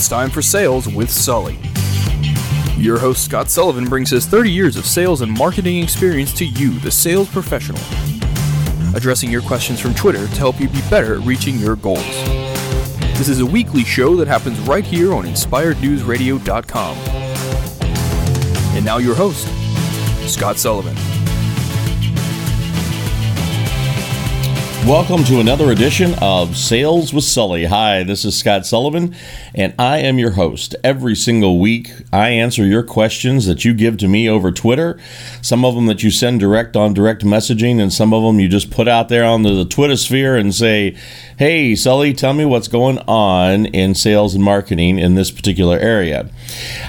It's 0.00 0.08
time 0.08 0.30
for 0.30 0.40
Sales 0.40 0.88
with 0.88 1.10
Sully. 1.10 1.58
Your 2.78 2.98
host, 2.98 3.22
Scott 3.22 3.50
Sullivan, 3.50 3.84
brings 3.84 4.08
his 4.08 4.24
30 4.24 4.50
years 4.50 4.76
of 4.78 4.86
sales 4.86 5.20
and 5.20 5.30
marketing 5.30 5.82
experience 5.82 6.32
to 6.38 6.46
you, 6.46 6.70
the 6.78 6.90
sales 6.90 7.28
professional, 7.28 7.82
addressing 8.96 9.30
your 9.30 9.42
questions 9.42 9.78
from 9.78 9.92
Twitter 9.92 10.26
to 10.26 10.36
help 10.36 10.58
you 10.58 10.70
be 10.70 10.80
better 10.88 11.16
at 11.16 11.26
reaching 11.26 11.56
your 11.56 11.76
goals. 11.76 12.00
This 13.18 13.28
is 13.28 13.40
a 13.40 13.46
weekly 13.46 13.84
show 13.84 14.16
that 14.16 14.26
happens 14.26 14.58
right 14.60 14.86
here 14.86 15.12
on 15.12 15.24
InspiredNewsRadio.com. 15.26 16.96
And 18.74 18.82
now, 18.82 18.96
your 18.96 19.14
host, 19.14 19.46
Scott 20.26 20.56
Sullivan. 20.56 20.96
Welcome 24.86 25.24
to 25.24 25.40
another 25.40 25.70
edition 25.70 26.14
of 26.22 26.56
Sales 26.56 27.12
with 27.12 27.24
Sully. 27.24 27.66
Hi, 27.66 28.02
this 28.02 28.24
is 28.24 28.36
Scott 28.36 28.64
Sullivan, 28.64 29.14
and 29.54 29.74
I 29.78 29.98
am 29.98 30.18
your 30.18 30.32
host. 30.32 30.74
Every 30.82 31.14
single 31.14 31.60
week, 31.60 31.92
I 32.12 32.30
answer 32.30 32.64
your 32.64 32.82
questions 32.82 33.46
that 33.46 33.62
you 33.64 33.74
give 33.74 33.98
to 33.98 34.08
me 34.08 34.28
over 34.28 34.50
Twitter. 34.50 34.98
Some 35.42 35.66
of 35.66 35.74
them 35.74 35.84
that 35.86 36.02
you 36.02 36.10
send 36.10 36.40
direct 36.40 36.76
on 36.76 36.94
direct 36.94 37.22
messaging, 37.22 37.78
and 37.80 37.92
some 37.92 38.14
of 38.14 38.22
them 38.24 38.40
you 38.40 38.48
just 38.48 38.70
put 38.70 38.88
out 38.88 39.10
there 39.10 39.24
on 39.24 39.42
the 39.42 39.64
Twitter 39.66 39.96
sphere 39.96 40.34
and 40.36 40.52
say, 40.52 40.96
Hey, 41.36 41.74
Sully, 41.74 42.12
tell 42.12 42.32
me 42.32 42.44
what's 42.44 42.68
going 42.68 42.98
on 43.00 43.66
in 43.66 43.94
sales 43.94 44.34
and 44.34 44.42
marketing 44.42 44.98
in 44.98 45.14
this 45.14 45.30
particular 45.30 45.78
area. 45.78 46.28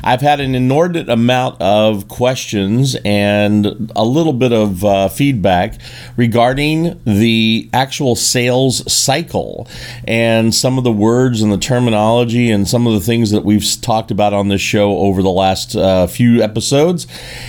I've 0.04 0.22
had 0.22 0.40
an 0.40 0.56
inordinate 0.56 1.10
amount 1.10 1.62
of 1.62 2.08
questions 2.08 2.96
and 3.06 3.92
a 3.96 4.04
little 4.04 4.34
bit 4.34 4.52
of 4.52 4.84
uh, 4.84 5.08
feedback 5.10 5.76
regarding 6.18 7.00
the 7.06 7.70
actual 7.82 8.16
sales 8.16 8.92
cycle 8.92 9.68
and 10.08 10.54
some 10.54 10.78
of 10.78 10.84
the 10.84 10.92
words 10.92 11.42
and 11.42 11.52
the 11.52 11.58
terminology 11.58 12.52
and 12.52 12.68
some 12.68 12.86
of 12.86 12.94
the 12.94 13.00
things 13.00 13.32
that 13.32 13.44
we've 13.44 13.66
talked 13.82 14.12
about 14.12 14.34
on 14.34 14.50
this 14.50 14.62
show 14.62 14.98
over 14.98 15.24
the 15.24 15.32
last 15.32 15.76
uh, 15.76 16.06
few 16.06 16.44
episodes. 16.44 17.08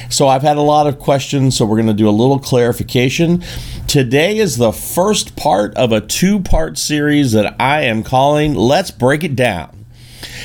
So 0.09 0.29
I've 0.29 0.41
had 0.41 0.57
a 0.57 0.63
lot 0.63 0.87
of 0.87 0.99
questions, 0.99 1.57
so 1.57 1.67
we're 1.67 1.77
going 1.77 1.87
to 1.89 1.93
do 1.93 2.09
a 2.09 2.11
little 2.11 2.39
clarification. 2.39 3.43
Today 3.87 4.39
is 4.39 4.57
the 4.57 4.73
first 4.73 5.37
part 5.37 5.75
of 5.75 5.93
a 5.93 6.01
two 6.01 6.41
part 6.41 6.79
series 6.79 7.33
that 7.33 7.55
I 7.61 7.83
am 7.83 8.03
calling 8.03 8.55
Let's 8.55 8.91
Break 8.91 9.25
It 9.25 9.37
Down. 9.37 9.82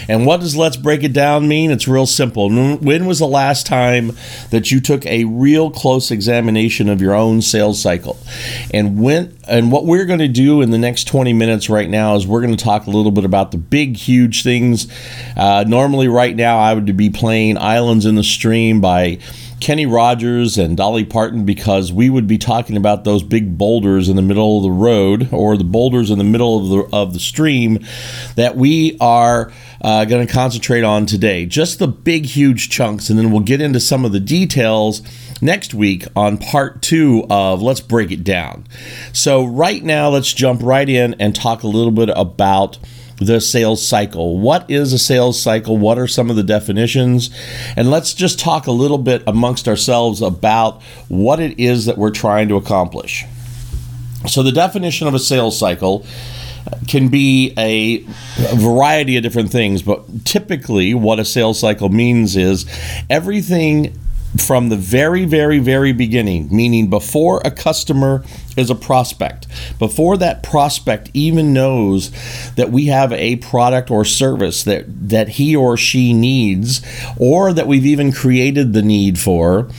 And 0.07 0.25
what 0.25 0.39
does 0.39 0.55
let's 0.55 0.77
break 0.77 1.03
it 1.03 1.13
down 1.13 1.47
mean? 1.47 1.71
It's 1.71 1.87
real 1.87 2.05
simple. 2.05 2.49
When 2.49 3.05
was 3.05 3.19
the 3.19 3.27
last 3.27 3.65
time 3.65 4.11
that 4.49 4.71
you 4.71 4.79
took 4.79 5.05
a 5.05 5.25
real 5.25 5.71
close 5.71 6.11
examination 6.11 6.89
of 6.89 7.01
your 7.01 7.13
own 7.13 7.41
sales 7.41 7.81
cycle? 7.81 8.17
And 8.73 9.01
when 9.01 9.37
and 9.47 9.71
what 9.71 9.85
we're 9.85 10.05
going 10.05 10.19
to 10.19 10.27
do 10.27 10.61
in 10.61 10.71
the 10.71 10.77
next 10.77 11.05
20 11.05 11.33
minutes 11.33 11.69
right 11.69 11.89
now 11.89 12.15
is 12.15 12.27
we're 12.27 12.41
going 12.41 12.55
to 12.55 12.63
talk 12.63 12.85
a 12.85 12.89
little 12.89 13.11
bit 13.11 13.23
about 13.23 13.51
the 13.51 13.57
big 13.57 13.95
huge 13.95 14.43
things. 14.43 14.87
Uh, 15.35 15.63
normally 15.67 16.07
right 16.07 16.35
now 16.35 16.59
I 16.59 16.73
would 16.73 16.97
be 16.97 17.09
playing 17.09 17.57
Islands 17.57 18.05
in 18.05 18.15
the 18.15 18.23
Stream 18.23 18.81
by 18.81 19.19
Kenny 19.59 19.85
Rogers 19.85 20.57
and 20.57 20.77
Dolly 20.77 21.03
Parton 21.03 21.43
because 21.43 21.91
we 21.91 22.09
would 22.09 22.27
be 22.27 22.37
talking 22.37 22.77
about 22.77 23.03
those 23.03 23.23
big 23.23 23.57
boulders 23.57 24.07
in 24.07 24.15
the 24.15 24.21
middle 24.21 24.57
of 24.57 24.63
the 24.63 24.71
road 24.71 25.29
or 25.31 25.57
the 25.57 25.63
boulders 25.63 26.11
in 26.11 26.17
the 26.17 26.23
middle 26.23 26.57
of 26.59 26.69
the, 26.69 26.95
of 26.95 27.13
the 27.13 27.19
stream 27.19 27.79
that 28.35 28.55
we 28.55 28.97
are 28.99 29.51
uh, 29.81 30.05
going 30.05 30.25
to 30.25 30.31
concentrate 30.31 30.83
on 30.83 31.05
today. 31.05 31.45
Just 31.45 31.79
the 31.79 31.87
big, 31.87 32.25
huge 32.25 32.69
chunks, 32.69 33.09
and 33.09 33.17
then 33.17 33.31
we'll 33.31 33.41
get 33.41 33.61
into 33.61 33.79
some 33.79 34.05
of 34.05 34.11
the 34.11 34.19
details 34.19 35.01
next 35.41 35.73
week 35.73 36.05
on 36.15 36.37
part 36.37 36.81
two 36.81 37.25
of 37.29 37.61
Let's 37.61 37.81
Break 37.81 38.11
It 38.11 38.23
Down. 38.23 38.65
So, 39.13 39.45
right 39.45 39.83
now, 39.83 40.09
let's 40.09 40.33
jump 40.33 40.61
right 40.63 40.87
in 40.87 41.15
and 41.15 41.35
talk 41.35 41.63
a 41.63 41.67
little 41.67 41.91
bit 41.91 42.09
about 42.15 42.77
the 43.17 43.41
sales 43.41 43.85
cycle. 43.85 44.39
What 44.39 44.69
is 44.69 44.93
a 44.93 44.99
sales 44.99 45.41
cycle? 45.41 45.77
What 45.77 45.97
are 45.97 46.07
some 46.07 46.29
of 46.29 46.35
the 46.35 46.43
definitions? 46.43 47.29
And 47.75 47.89
let's 47.89 48.13
just 48.13 48.39
talk 48.39 48.67
a 48.67 48.71
little 48.71 48.99
bit 48.99 49.23
amongst 49.25 49.67
ourselves 49.67 50.21
about 50.21 50.81
what 51.07 51.39
it 51.39 51.59
is 51.59 51.85
that 51.85 51.97
we're 51.97 52.11
trying 52.11 52.47
to 52.49 52.55
accomplish. 52.55 53.25
So, 54.27 54.43
the 54.43 54.51
definition 54.51 55.07
of 55.07 55.13
a 55.13 55.19
sales 55.19 55.57
cycle 55.57 56.05
can 56.87 57.09
be 57.09 57.53
a, 57.57 58.05
variety 58.55 59.17
of 59.17 59.23
different 59.23 59.51
things, 59.51 59.81
but 59.81 60.25
typically, 60.25 60.93
what 60.93 61.19
a 61.19 61.25
sales 61.25 61.59
cycle 61.59 61.89
means 61.89 62.35
is 62.35 62.65
everything 63.09 63.97
from 64.37 64.69
the 64.69 64.75
very, 64.75 65.25
very, 65.25 65.59
very 65.59 65.91
beginning, 65.91 66.47
meaning 66.55 66.89
before 66.89 67.41
a 67.43 67.51
customer 67.51 68.23
is 68.55 68.69
a 68.69 68.75
prospect, 68.75 69.45
before 69.77 70.17
that 70.17 70.41
prospect 70.41 71.11
even 71.13 71.53
knows 71.53 72.11
that 72.55 72.71
we 72.71 72.87
have 72.87 73.13
a 73.13 73.35
product 73.37 73.91
or 73.91 74.03
service 74.03 74.63
that, 74.63 74.85
that 75.09 75.29
he 75.29 75.55
or 75.55 75.77
she 75.77 76.11
needs, 76.11 76.81
or 77.17 77.53
that 77.53 77.67
we've 77.67 77.85
even 77.85 78.11
created 78.11 78.73
the 78.73 78.81
need 78.81 79.19
for, 79.19 79.69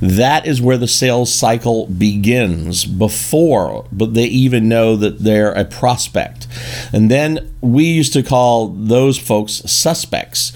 that 0.00 0.46
is 0.46 0.62
where 0.62 0.78
the 0.78 0.88
sales 0.88 1.32
cycle 1.32 1.86
begins 1.86 2.84
before 2.84 3.62
but 3.92 4.14
they 4.14 4.24
even 4.24 4.68
know 4.68 4.96
that 4.96 5.18
they're 5.18 5.52
a 5.52 5.64
prospect. 5.64 6.46
And 6.92 7.10
then 7.10 7.54
we 7.60 7.84
used 7.84 8.12
to 8.14 8.22
call 8.22 8.68
those 8.68 9.18
folks 9.18 9.54
suspects 9.66 10.52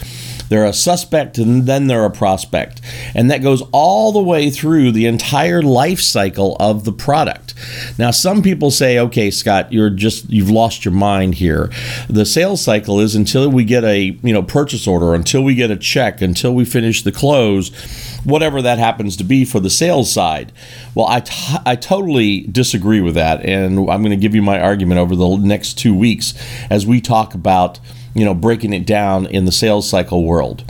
they're 0.48 0.64
a 0.64 0.72
suspect 0.72 1.38
and 1.38 1.66
then 1.66 1.86
they're 1.86 2.04
a 2.04 2.10
prospect. 2.10 2.80
And 3.14 3.30
that 3.30 3.42
goes 3.42 3.62
all 3.72 4.12
the 4.12 4.22
way 4.22 4.50
through 4.50 4.92
the 4.92 5.06
entire 5.06 5.62
life 5.62 6.00
cycle 6.00 6.56
of 6.60 6.84
the 6.84 6.92
product. 6.92 7.54
Now, 7.98 8.10
some 8.10 8.42
people 8.42 8.70
say, 8.70 8.98
okay, 8.98 9.30
Scott, 9.30 9.72
you're 9.72 9.90
just, 9.90 10.28
you've 10.30 10.50
lost 10.50 10.84
your 10.84 10.94
mind 10.94 11.36
here. 11.36 11.70
The 12.08 12.26
sales 12.26 12.62
cycle 12.62 13.00
is 13.00 13.14
until 13.14 13.50
we 13.50 13.64
get 13.64 13.84
a, 13.84 14.18
you 14.22 14.32
know, 14.32 14.42
purchase 14.42 14.86
order, 14.86 15.14
until 15.14 15.42
we 15.42 15.54
get 15.54 15.70
a 15.70 15.76
check, 15.76 16.20
until 16.20 16.54
we 16.54 16.64
finish 16.64 17.02
the 17.02 17.12
close, 17.12 17.70
whatever 18.24 18.62
that 18.62 18.78
happens 18.78 19.16
to 19.16 19.24
be 19.24 19.44
for 19.44 19.60
the 19.60 19.70
sales 19.70 20.12
side. 20.12 20.52
Well, 20.94 21.06
I, 21.06 21.20
t- 21.20 21.56
I 21.64 21.76
totally 21.76 22.40
disagree 22.42 23.00
with 23.00 23.14
that. 23.14 23.44
And 23.44 23.78
I'm 23.78 24.02
going 24.02 24.10
to 24.10 24.16
give 24.16 24.34
you 24.34 24.42
my 24.42 24.60
argument 24.60 25.00
over 25.00 25.16
the 25.16 25.36
next 25.36 25.74
two 25.74 25.94
weeks 25.94 26.34
as 26.70 26.86
we 26.86 27.00
talk 27.00 27.34
about 27.34 27.78
you 28.16 28.25
know, 28.25 28.34
breaking 28.34 28.72
it 28.72 28.87
down 28.87 29.27
in 29.27 29.44
the 29.44 29.53
sales 29.53 29.88
cycle 29.88 30.25
world. 30.25 30.65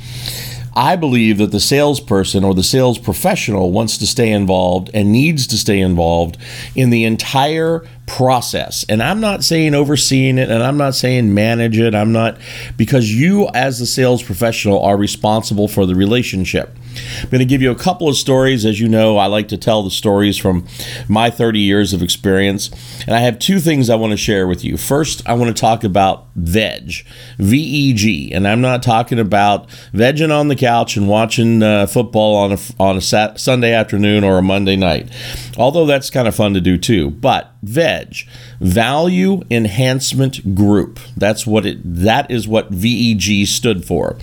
I 0.77 0.95
believe 0.95 1.39
that 1.39 1.53
the 1.53 1.61
salesperson 1.61 2.45
or 2.45 2.53
the 2.53 2.63
sales 2.63 2.99
professional 2.99 3.73
wants 3.73 3.97
to 3.97 4.07
stay 4.07 4.31
involved 4.31 4.91
and 4.93 5.11
needs 5.11 5.47
to 5.47 5.57
stay 5.57 5.81
involved 5.81 6.37
in 6.75 6.91
the 6.91 7.05
entire 7.05 7.83
process. 8.07 8.85
And 8.87 9.03
I'm 9.03 9.19
not 9.19 9.43
saying 9.43 9.75
overseeing 9.75 10.37
it 10.37 10.51
and 10.51 10.63
I'm 10.63 10.77
not 10.77 10.95
saying 10.95 11.33
manage 11.33 11.79
it. 11.79 11.95
I'm 11.95 12.13
not, 12.13 12.37
because 12.77 13.11
you, 13.11 13.49
as 13.55 13.79
the 13.79 13.87
sales 13.87 14.23
professional, 14.23 14.83
are 14.83 14.99
responsible 14.99 15.67
for 15.67 15.87
the 15.87 15.95
relationship. 15.95 16.77
I'm 17.23 17.31
going 17.31 17.39
to 17.39 17.47
give 17.47 17.63
you 17.63 17.71
a 17.71 17.75
couple 17.77 18.07
of 18.07 18.17
stories. 18.17 18.67
As 18.67 18.79
you 18.79 18.87
know, 18.87 19.17
I 19.17 19.27
like 19.27 19.49
to 19.49 19.57
tell 19.57 19.83
the 19.83 19.91
stories 19.91 20.37
from 20.37 20.67
my 21.09 21.31
30 21.31 21.59
years 21.59 21.95
of 21.95 22.03
experience. 22.03 22.71
And 23.07 23.17
I 23.17 23.21
have 23.21 23.39
two 23.39 23.61
things 23.61 23.89
I 23.89 23.97
want 23.97 24.11
to 24.11 24.19
share 24.19 24.47
with 24.47 24.63
you. 24.63 24.77
First, 24.77 25.27
I 25.27 25.33
want 25.33 25.57
to 25.57 25.59
talk 25.59 25.85
about 25.85 26.26
VEG, 26.39 27.05
V 27.39 27.59
E 27.59 27.93
G. 27.93 28.33
And 28.33 28.47
I'm 28.47 28.61
not 28.61 28.83
talking 28.83 29.19
about 29.19 29.69
vegging 29.93 30.33
on 30.33 30.49
the 30.49 30.57
couch 30.57 30.97
and 30.97 31.09
watching 31.09 31.63
uh, 31.63 31.87
football 31.87 32.37
on 32.37 32.53
a, 32.53 32.59
on 32.79 32.97
a 32.97 33.01
Sunday 33.39 33.73
afternoon 33.73 34.25
or 34.25 34.39
a 34.39 34.43
Monday 34.43 34.77
night, 34.77 35.11
although 35.57 35.87
that's 35.87 36.11
kind 36.11 36.29
of 36.29 36.35
fun 36.35 36.55
to 36.55 36.61
do 36.61 36.79
too. 36.79 37.11
But 37.11 37.53
VEG, 37.65 38.29
Value 38.61 39.43
Enhancement 39.51 40.55
Group. 40.55 41.01
That's 41.17 41.47
what 41.47 41.67
it. 41.67 41.79
That 41.83 42.31
is 42.31 42.47
what 42.47 42.71
VEG 42.71 43.47
stood 43.47 43.85
for. 43.85 44.17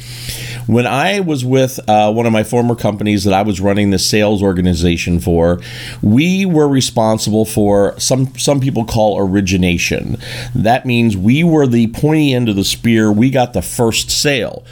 When 0.66 0.88
I 0.88 1.20
was 1.20 1.44
with 1.44 1.80
uh, 1.90 2.12
one 2.14 2.26
of 2.26 2.32
my 2.32 2.44
former 2.44 2.76
companies 2.76 3.26
that 3.26 3.34
I 3.34 3.42
was 3.42 3.60
running 3.60 3.90
the 3.90 4.00
sales 4.00 4.42
organization 4.42 5.20
for, 5.20 5.60
we 6.02 6.46
were 6.46 6.68
responsible 6.68 7.46
for 7.46 8.00
some 8.00 8.34
some 8.38 8.60
people 8.60 8.86
call 8.86 9.20
origination. 9.20 10.18
That 10.56 10.86
means 10.86 11.18
we 11.18 11.44
were 11.44 11.68
the 11.68 11.88
pointy 12.04 12.34
end 12.34 12.50
of 12.50 12.58
the 12.58 12.66
spear. 12.66 13.10
We 13.14 13.30
got 13.30 13.54
the 13.54 13.62
first 13.62 14.12
sale. 14.12 14.66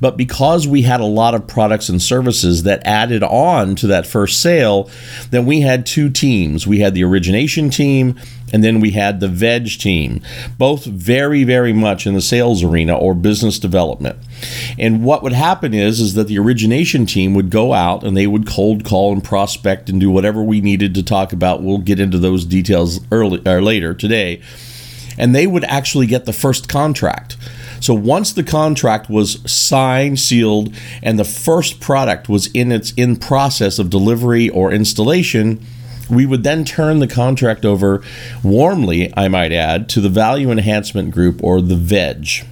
But 0.00 0.16
because 0.16 0.66
we 0.66 0.82
had 0.82 1.00
a 1.00 1.04
lot 1.04 1.34
of 1.34 1.46
products 1.46 1.90
and 1.90 2.00
services 2.00 2.62
that 2.62 2.86
added 2.86 3.22
on 3.22 3.76
to 3.76 3.88
that 3.88 4.06
first 4.06 4.40
sale, 4.40 4.88
then 5.30 5.44
we 5.44 5.60
had 5.60 5.84
two 5.84 6.08
teams. 6.08 6.66
We 6.66 6.78
had 6.78 6.94
the 6.94 7.04
origination 7.04 7.68
team 7.68 8.18
and 8.54 8.64
then 8.64 8.80
we 8.80 8.92
had 8.92 9.20
the 9.20 9.28
veg 9.28 9.78
team, 9.78 10.22
both 10.56 10.86
very, 10.86 11.44
very 11.44 11.74
much 11.74 12.06
in 12.06 12.14
the 12.14 12.22
sales 12.22 12.62
arena 12.62 12.96
or 12.96 13.12
business 13.12 13.58
development. 13.58 14.16
And 14.78 15.04
what 15.04 15.22
would 15.22 15.34
happen 15.34 15.74
is, 15.74 16.00
is 16.00 16.14
that 16.14 16.28
the 16.28 16.38
origination 16.38 17.04
team 17.04 17.34
would 17.34 17.50
go 17.50 17.74
out 17.74 18.02
and 18.02 18.16
they 18.16 18.26
would 18.26 18.46
cold 18.46 18.86
call 18.86 19.12
and 19.12 19.22
prospect 19.22 19.90
and 19.90 20.00
do 20.00 20.10
whatever 20.10 20.42
we 20.42 20.62
needed 20.62 20.94
to 20.94 21.02
talk 21.02 21.34
about. 21.34 21.62
We'll 21.62 21.76
get 21.76 22.00
into 22.00 22.18
those 22.18 22.46
details 22.46 23.00
early 23.12 23.42
or 23.46 23.60
later 23.60 23.92
today. 23.92 24.40
And 25.18 25.34
they 25.34 25.46
would 25.46 25.64
actually 25.64 26.06
get 26.06 26.24
the 26.24 26.32
first 26.32 26.68
contract. 26.68 27.36
So 27.80 27.92
once 27.92 28.32
the 28.32 28.42
contract 28.42 29.10
was 29.10 29.40
signed, 29.50 30.18
sealed, 30.18 30.74
and 31.02 31.18
the 31.18 31.24
first 31.24 31.80
product 31.80 32.28
was 32.28 32.46
in 32.48 32.72
its 32.72 32.92
in 32.92 33.16
process 33.16 33.78
of 33.78 33.90
delivery 33.90 34.48
or 34.48 34.72
installation, 34.72 35.60
we 36.08 36.24
would 36.24 36.42
then 36.42 36.64
turn 36.64 37.00
the 37.00 37.06
contract 37.06 37.64
over 37.64 38.02
warmly, 38.42 39.12
I 39.16 39.28
might 39.28 39.52
add, 39.52 39.88
to 39.90 40.00
the 40.00 40.08
Value 40.08 40.50
Enhancement 40.50 41.10
Group 41.10 41.42
or 41.42 41.60
the 41.60 41.74
VEG. 41.74 42.46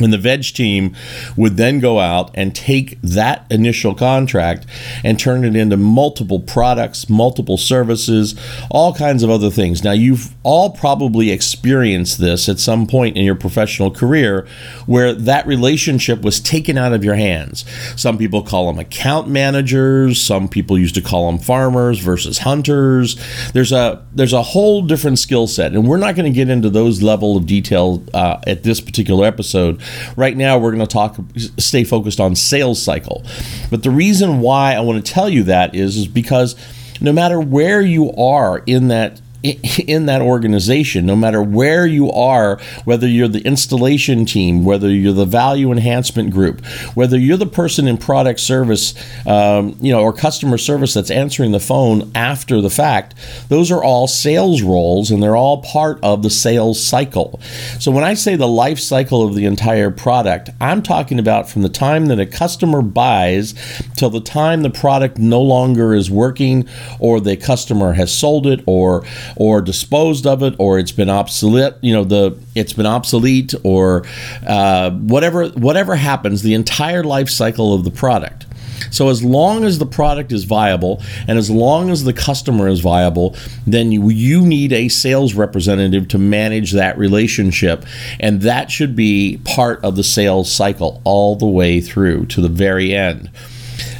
And 0.00 0.12
the 0.12 0.18
veg 0.18 0.42
team 0.42 0.96
would 1.36 1.56
then 1.56 1.78
go 1.78 2.00
out 2.00 2.30
and 2.34 2.54
take 2.54 3.00
that 3.02 3.46
initial 3.48 3.94
contract 3.94 4.66
and 5.04 5.18
turn 5.18 5.44
it 5.44 5.54
into 5.54 5.76
multiple 5.76 6.40
products, 6.40 7.08
multiple 7.08 7.56
services, 7.56 8.34
all 8.70 8.92
kinds 8.92 9.22
of 9.22 9.30
other 9.30 9.50
things. 9.50 9.84
Now, 9.84 9.92
you've 9.92 10.34
all 10.42 10.70
probably 10.70 11.30
experienced 11.30 12.18
this 12.18 12.48
at 12.48 12.58
some 12.58 12.86
point 12.88 13.16
in 13.16 13.24
your 13.24 13.36
professional 13.36 13.90
career 13.92 14.48
where 14.86 15.14
that 15.14 15.46
relationship 15.46 16.22
was 16.22 16.40
taken 16.40 16.76
out 16.76 16.92
of 16.92 17.04
your 17.04 17.14
hands. 17.14 17.64
Some 17.96 18.18
people 18.18 18.42
call 18.42 18.66
them 18.66 18.80
account 18.80 19.28
managers, 19.28 20.20
some 20.20 20.48
people 20.48 20.76
used 20.76 20.96
to 20.96 21.02
call 21.02 21.30
them 21.30 21.38
farmers 21.38 22.00
versus 22.00 22.38
hunters. 22.38 23.16
There's 23.52 23.72
a 23.72 24.04
there's 24.12 24.32
a 24.32 24.42
whole 24.42 24.82
different 24.82 25.18
skill 25.18 25.46
set, 25.46 25.72
and 25.72 25.86
we're 25.88 25.98
not 25.98 26.16
going 26.16 26.30
to 26.30 26.36
get 26.36 26.48
into 26.48 26.70
those 26.70 27.02
level 27.02 27.36
of 27.36 27.46
detail 27.46 28.02
uh, 28.12 28.40
at 28.46 28.62
this 28.64 28.80
particular 28.80 29.24
episode 29.26 29.80
Right 30.16 30.36
now, 30.36 30.58
we're 30.58 30.72
going 30.72 30.86
to 30.86 30.92
talk, 30.92 31.16
stay 31.58 31.84
focused 31.84 32.20
on 32.20 32.34
sales 32.34 32.82
cycle. 32.82 33.24
But 33.70 33.82
the 33.82 33.90
reason 33.90 34.40
why 34.40 34.74
I 34.74 34.80
want 34.80 35.04
to 35.04 35.12
tell 35.12 35.28
you 35.28 35.44
that 35.44 35.74
is, 35.74 35.96
is 35.96 36.06
because 36.06 36.56
no 37.00 37.12
matter 37.12 37.40
where 37.40 37.80
you 37.80 38.12
are 38.12 38.62
in 38.66 38.88
that 38.88 39.20
in 39.44 40.06
that 40.06 40.22
organization, 40.22 41.04
no 41.04 41.14
matter 41.14 41.42
where 41.42 41.86
you 41.86 42.10
are, 42.10 42.58
whether 42.84 43.06
you're 43.06 43.28
the 43.28 43.44
installation 43.44 44.24
team, 44.24 44.64
whether 44.64 44.90
you're 44.90 45.12
the 45.12 45.26
value 45.26 45.70
enhancement 45.70 46.30
group, 46.30 46.64
whether 46.94 47.18
you're 47.18 47.36
the 47.36 47.46
person 47.46 47.86
in 47.86 47.98
product 47.98 48.40
service, 48.40 48.94
um, 49.26 49.76
you 49.80 49.92
know, 49.92 50.00
or 50.00 50.12
customer 50.12 50.56
service 50.56 50.94
that's 50.94 51.10
answering 51.10 51.52
the 51.52 51.60
phone 51.60 52.10
after 52.14 52.60
the 52.60 52.70
fact, 52.70 53.14
those 53.48 53.70
are 53.70 53.82
all 53.82 54.06
sales 54.06 54.62
roles 54.62 55.10
and 55.10 55.22
they're 55.22 55.36
all 55.36 55.60
part 55.62 55.98
of 56.02 56.22
the 56.22 56.30
sales 56.30 56.82
cycle. 56.82 57.38
So 57.78 57.90
when 57.90 58.04
I 58.04 58.14
say 58.14 58.36
the 58.36 58.48
life 58.48 58.78
cycle 58.78 59.26
of 59.26 59.34
the 59.34 59.44
entire 59.44 59.90
product, 59.90 60.50
I'm 60.60 60.82
talking 60.82 61.18
about 61.18 61.50
from 61.50 61.62
the 61.62 61.68
time 61.68 62.06
that 62.06 62.18
a 62.18 62.26
customer 62.26 62.80
buys 62.80 63.54
till 63.96 64.10
the 64.10 64.20
time 64.20 64.62
the 64.62 64.70
product 64.70 65.18
no 65.18 65.42
longer 65.42 65.92
is 65.94 66.10
working 66.10 66.66
or 66.98 67.20
the 67.20 67.36
customer 67.36 67.92
has 67.92 68.12
sold 68.12 68.46
it 68.46 68.62
or 68.66 69.04
or 69.36 69.60
disposed 69.60 70.26
of 70.26 70.42
it 70.42 70.54
or 70.58 70.78
it's 70.78 70.92
been 70.92 71.10
obsolete 71.10 71.74
you 71.80 71.92
know 71.92 72.04
the 72.04 72.36
it's 72.54 72.72
been 72.72 72.86
obsolete 72.86 73.54
or 73.64 74.04
uh, 74.46 74.90
whatever 74.90 75.48
whatever 75.50 75.96
happens 75.96 76.42
the 76.42 76.54
entire 76.54 77.04
life 77.04 77.28
cycle 77.28 77.74
of 77.74 77.84
the 77.84 77.90
product 77.90 78.46
so 78.90 79.08
as 79.08 79.22
long 79.24 79.64
as 79.64 79.78
the 79.78 79.86
product 79.86 80.32
is 80.32 80.44
viable 80.44 81.02
and 81.26 81.38
as 81.38 81.50
long 81.50 81.90
as 81.90 82.04
the 82.04 82.12
customer 82.12 82.68
is 82.68 82.80
viable, 82.80 83.36
then 83.66 83.92
you, 83.92 84.08
you, 84.10 84.44
need 84.44 84.72
a 84.72 84.88
sales 84.88 85.34
representative 85.34 86.08
to 86.08 86.18
manage 86.18 86.72
that 86.72 86.98
relationship. 86.98 87.84
And 88.20 88.42
that 88.42 88.70
should 88.70 88.94
be 88.94 89.40
part 89.44 89.82
of 89.82 89.96
the 89.96 90.04
sales 90.04 90.52
cycle 90.52 91.00
all 91.04 91.34
the 91.34 91.46
way 91.46 91.80
through 91.80 92.26
to 92.26 92.40
the 92.40 92.48
very 92.48 92.94
end. 92.94 93.30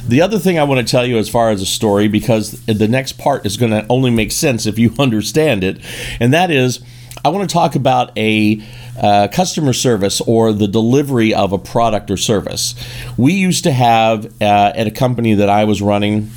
The 0.07 0.21
other 0.21 0.37
thing 0.37 0.59
I 0.59 0.63
want 0.63 0.85
to 0.85 0.89
tell 0.89 1.05
you 1.05 1.17
as 1.17 1.29
far 1.29 1.49
as 1.49 1.61
a 1.61 1.65
story, 1.65 2.07
because 2.07 2.51
the 2.65 2.87
next 2.87 3.17
part 3.17 3.45
is 3.45 3.57
going 3.57 3.71
to 3.71 3.85
only 3.89 4.11
make 4.11 4.31
sense 4.31 4.65
if 4.65 4.77
you 4.77 4.93
understand 4.99 5.63
it, 5.63 5.79
and 6.19 6.33
that 6.33 6.51
is 6.51 6.79
I 7.23 7.29
want 7.29 7.49
to 7.49 7.53
talk 7.53 7.75
about 7.75 8.15
a 8.15 8.61
uh, 8.99 9.27
customer 9.29 9.73
service 9.73 10.21
or 10.21 10.53
the 10.53 10.67
delivery 10.67 11.33
of 11.33 11.53
a 11.53 11.57
product 11.57 12.11
or 12.11 12.17
service. 12.17 12.75
We 13.17 13.33
used 13.33 13.63
to 13.63 13.71
have 13.71 14.25
uh, 14.39 14.73
at 14.75 14.85
a 14.85 14.91
company 14.91 15.33
that 15.33 15.49
I 15.49 15.63
was 15.63 15.81
running 15.81 16.29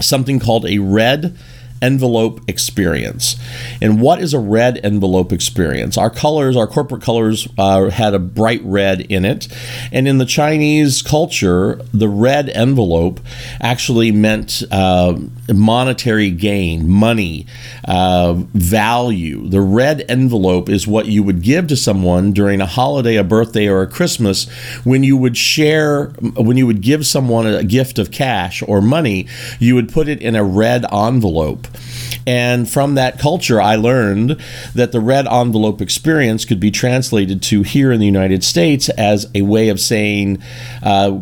something 0.00 0.40
called 0.40 0.64
a 0.64 0.78
red 0.78 1.36
envelope 1.82 2.40
experience. 2.48 3.36
And 3.80 4.00
what 4.00 4.20
is 4.20 4.34
a 4.34 4.38
red 4.38 4.80
envelope 4.84 5.32
experience? 5.32 5.96
Our 5.96 6.10
colors, 6.10 6.56
our 6.56 6.66
corporate 6.66 7.02
colors, 7.02 7.48
uh, 7.58 7.90
had 7.90 8.14
a 8.14 8.18
bright 8.18 8.60
red 8.64 9.02
in 9.02 9.24
it. 9.24 9.48
And 9.92 10.06
in 10.06 10.18
the 10.18 10.26
Chinese 10.26 11.02
culture, 11.02 11.80
the 11.92 12.08
red 12.08 12.48
envelope 12.50 13.20
actually 13.60 14.12
meant 14.12 14.62
uh, 14.70 15.18
monetary 15.48 16.30
gain, 16.30 16.88
money, 16.88 17.46
uh, 17.86 18.34
value. 18.54 19.48
The 19.48 19.60
red 19.60 20.04
envelope 20.08 20.68
is 20.68 20.86
what 20.86 21.06
you 21.06 21.22
would 21.22 21.42
give 21.42 21.66
to 21.68 21.76
someone 21.76 22.32
during 22.32 22.60
a 22.60 22.66
holiday, 22.66 23.16
a 23.16 23.24
birthday, 23.24 23.68
or 23.68 23.82
a 23.82 23.86
Christmas 23.86 24.48
when 24.84 25.02
you 25.02 25.16
would 25.16 25.36
share, 25.36 26.06
when 26.36 26.56
you 26.56 26.66
would 26.66 26.80
give 26.80 27.06
someone 27.06 27.46
a 27.46 27.64
gift 27.64 27.98
of 27.98 28.10
cash 28.10 28.62
or 28.66 28.80
money, 28.80 29.26
you 29.58 29.74
would 29.74 29.92
put 29.92 30.08
it 30.08 30.20
in 30.20 30.34
a 30.34 30.44
red 30.44 30.84
envelope. 30.92 31.66
And 32.26 32.68
from 32.68 32.94
that 32.94 33.18
culture, 33.18 33.60
I 33.60 33.76
learned 33.76 34.40
that 34.74 34.92
the 34.92 35.00
red 35.00 35.26
envelope 35.26 35.80
experience 35.80 36.44
could 36.44 36.60
be 36.60 36.70
translated 36.70 37.42
to 37.44 37.62
here 37.62 37.92
in 37.92 38.00
the 38.00 38.06
United 38.06 38.44
States 38.44 38.88
as 38.90 39.30
a 39.34 39.42
way 39.42 39.68
of 39.68 39.80
saying, 39.80 40.42
uh, 40.82 41.18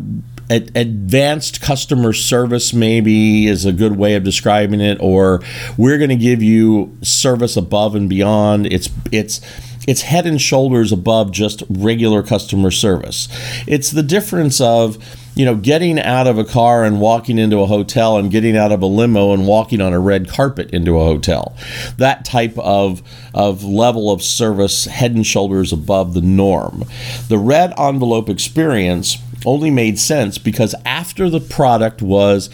advanced 0.49 1.61
customer 1.61 2.11
service 2.11 2.73
maybe 2.73 3.45
is 3.47 3.65
a 3.65 3.71
good 3.71 3.97
way 3.97 4.15
of 4.15 4.23
describing 4.23 4.81
it 4.81 4.97
or 4.99 5.41
we're 5.77 5.97
going 5.97 6.09
to 6.09 6.15
give 6.15 6.41
you 6.41 6.97
service 7.03 7.55
above 7.55 7.93
and 7.95 8.09
beyond. 8.09 8.65
It's 8.65 8.89
it's 9.11 9.41
it's 9.87 10.01
head 10.01 10.25
and 10.25 10.41
shoulders 10.41 10.91
above 10.91 11.31
just 11.31 11.63
regular 11.69 12.23
customer 12.23 12.71
service. 12.71 13.27
It's 13.67 13.91
the 13.91 14.03
difference 14.03 14.59
of 14.59 14.97
you 15.39 15.45
know, 15.45 15.55
getting 15.55 15.97
out 15.97 16.27
of 16.27 16.37
a 16.37 16.43
car 16.43 16.83
and 16.83 16.99
walking 16.99 17.37
into 17.37 17.61
a 17.61 17.65
hotel 17.65 18.17
and 18.17 18.29
getting 18.29 18.57
out 18.57 18.73
of 18.73 18.81
a 18.81 18.85
limo 18.85 19.31
and 19.31 19.47
walking 19.47 19.79
on 19.79 19.93
a 19.93 19.99
red 19.99 20.27
carpet 20.27 20.69
into 20.71 20.99
a 20.99 21.05
hotel. 21.05 21.55
That 21.95 22.25
type 22.25 22.57
of, 22.57 23.01
of 23.33 23.63
level 23.63 24.11
of 24.11 24.21
service, 24.21 24.83
head 24.83 25.15
and 25.15 25.25
shoulders 25.25 25.71
above 25.71 26.13
the 26.13 26.19
norm. 26.19 26.83
The 27.29 27.37
red 27.37 27.73
envelope 27.79 28.27
experience 28.27 29.17
only 29.45 29.71
made 29.71 29.97
sense 29.97 30.37
because 30.37 30.75
after 30.83 31.29
the 31.29 31.39
product 31.39 32.01
was 32.01 32.49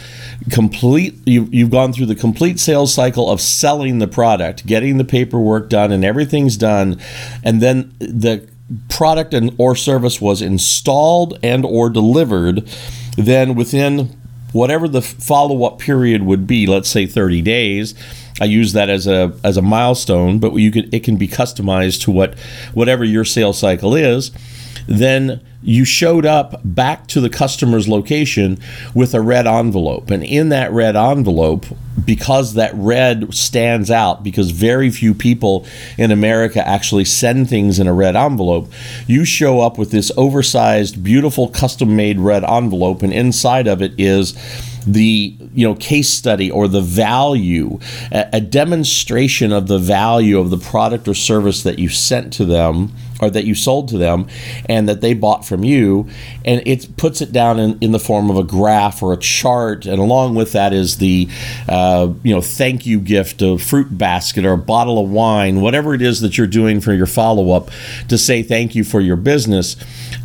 complete 0.52 1.16
you, 1.26 1.48
you've 1.50 1.72
gone 1.72 1.92
through 1.92 2.06
the 2.06 2.14
complete 2.14 2.60
sales 2.60 2.94
cycle 2.94 3.28
of 3.28 3.40
selling 3.40 3.98
the 3.98 4.06
product 4.06 4.64
getting 4.64 4.96
the 4.96 5.04
paperwork 5.04 5.68
done 5.68 5.90
and 5.90 6.04
everything's 6.04 6.56
done 6.56 6.96
and 7.42 7.60
then 7.60 7.92
the 7.98 8.48
product 8.88 9.32
and 9.32 9.54
or 9.58 9.76
service 9.76 10.20
was 10.20 10.42
installed 10.42 11.38
and 11.42 11.64
or 11.64 11.88
delivered, 11.88 12.68
then 13.16 13.54
within 13.54 14.16
whatever 14.52 14.88
the 14.88 15.02
follow-up 15.02 15.78
period 15.78 16.22
would 16.22 16.46
be, 16.46 16.66
let's 16.66 16.88
say 16.88 17.06
30 17.06 17.42
days, 17.42 17.94
I 18.40 18.44
use 18.44 18.72
that 18.74 18.90
as 18.90 19.06
a 19.06 19.34
as 19.42 19.56
a 19.56 19.62
milestone, 19.62 20.38
but 20.38 20.54
you 20.54 20.70
could 20.70 20.92
it 20.92 21.04
can 21.04 21.16
be 21.16 21.28
customized 21.28 22.02
to 22.02 22.10
what 22.10 22.38
whatever 22.74 23.04
your 23.04 23.24
sales 23.24 23.58
cycle 23.58 23.94
is 23.94 24.30
then 24.86 25.40
you 25.62 25.84
showed 25.84 26.24
up 26.24 26.60
back 26.64 27.08
to 27.08 27.20
the 27.20 27.28
customer's 27.28 27.88
location 27.88 28.58
with 28.94 29.14
a 29.14 29.20
red 29.20 29.46
envelope. 29.46 30.10
And 30.10 30.22
in 30.22 30.48
that 30.50 30.70
red 30.70 30.94
envelope, 30.94 31.66
because 32.04 32.54
that 32.54 32.72
red 32.74 33.34
stands 33.34 33.90
out, 33.90 34.22
because 34.22 34.52
very 34.52 34.90
few 34.90 35.12
people 35.12 35.66
in 35.98 36.12
America 36.12 36.66
actually 36.66 37.04
send 37.04 37.48
things 37.48 37.80
in 37.80 37.88
a 37.88 37.92
red 37.92 38.14
envelope, 38.14 38.70
you 39.08 39.24
show 39.24 39.60
up 39.60 39.76
with 39.76 39.90
this 39.90 40.12
oversized, 40.16 41.02
beautiful, 41.02 41.48
custom 41.48 41.96
made 41.96 42.20
red 42.20 42.44
envelope. 42.44 43.02
And 43.02 43.12
inside 43.12 43.66
of 43.66 43.82
it 43.82 43.92
is 43.98 44.34
the 44.86 45.36
you 45.52 45.66
know 45.66 45.74
case 45.74 46.08
study 46.08 46.48
or 46.48 46.68
the 46.68 46.80
value 46.80 47.80
a, 48.12 48.40
demonstration 48.40 49.52
of 49.52 49.66
the 49.66 49.80
value 49.80 50.38
of 50.38 50.50
the 50.50 50.56
product 50.56 51.08
or 51.08 51.14
service 51.14 51.64
that 51.64 51.80
you 51.80 51.88
sent 51.88 52.32
to 52.32 52.44
them 52.44 52.92
or 53.20 53.30
that 53.30 53.44
you 53.44 53.54
sold 53.54 53.88
to 53.88 53.98
them 53.98 54.26
and 54.68 54.88
that 54.88 55.00
they 55.00 55.14
bought 55.14 55.44
from 55.44 55.64
you. 55.64 56.08
And 56.44 56.62
it 56.66 56.96
puts 56.96 57.20
it 57.20 57.32
down 57.32 57.58
in, 57.58 57.78
in 57.80 57.92
the 57.92 57.98
form 57.98 58.30
of 58.30 58.36
a 58.36 58.42
graph 58.42 59.02
or 59.02 59.12
a 59.12 59.16
chart. 59.16 59.86
And 59.86 59.98
along 59.98 60.34
with 60.34 60.52
that 60.52 60.72
is 60.72 60.98
the 60.98 61.28
uh, 61.68 62.12
you 62.22 62.34
know 62.34 62.40
thank 62.40 62.86
you 62.86 63.00
gift 63.00 63.42
a 63.42 63.58
fruit 63.58 63.96
basket 63.96 64.44
or 64.44 64.52
a 64.52 64.58
bottle 64.58 65.02
of 65.02 65.10
wine 65.10 65.60
whatever 65.60 65.94
it 65.94 66.02
is 66.02 66.20
that 66.20 66.36
you're 66.36 66.46
doing 66.46 66.80
for 66.80 66.92
your 66.92 67.06
follow-up 67.06 67.70
to 68.08 68.18
say 68.18 68.42
thank 68.42 68.74
you 68.74 68.84
for 68.84 69.00
your 69.00 69.16
business. 69.16 69.76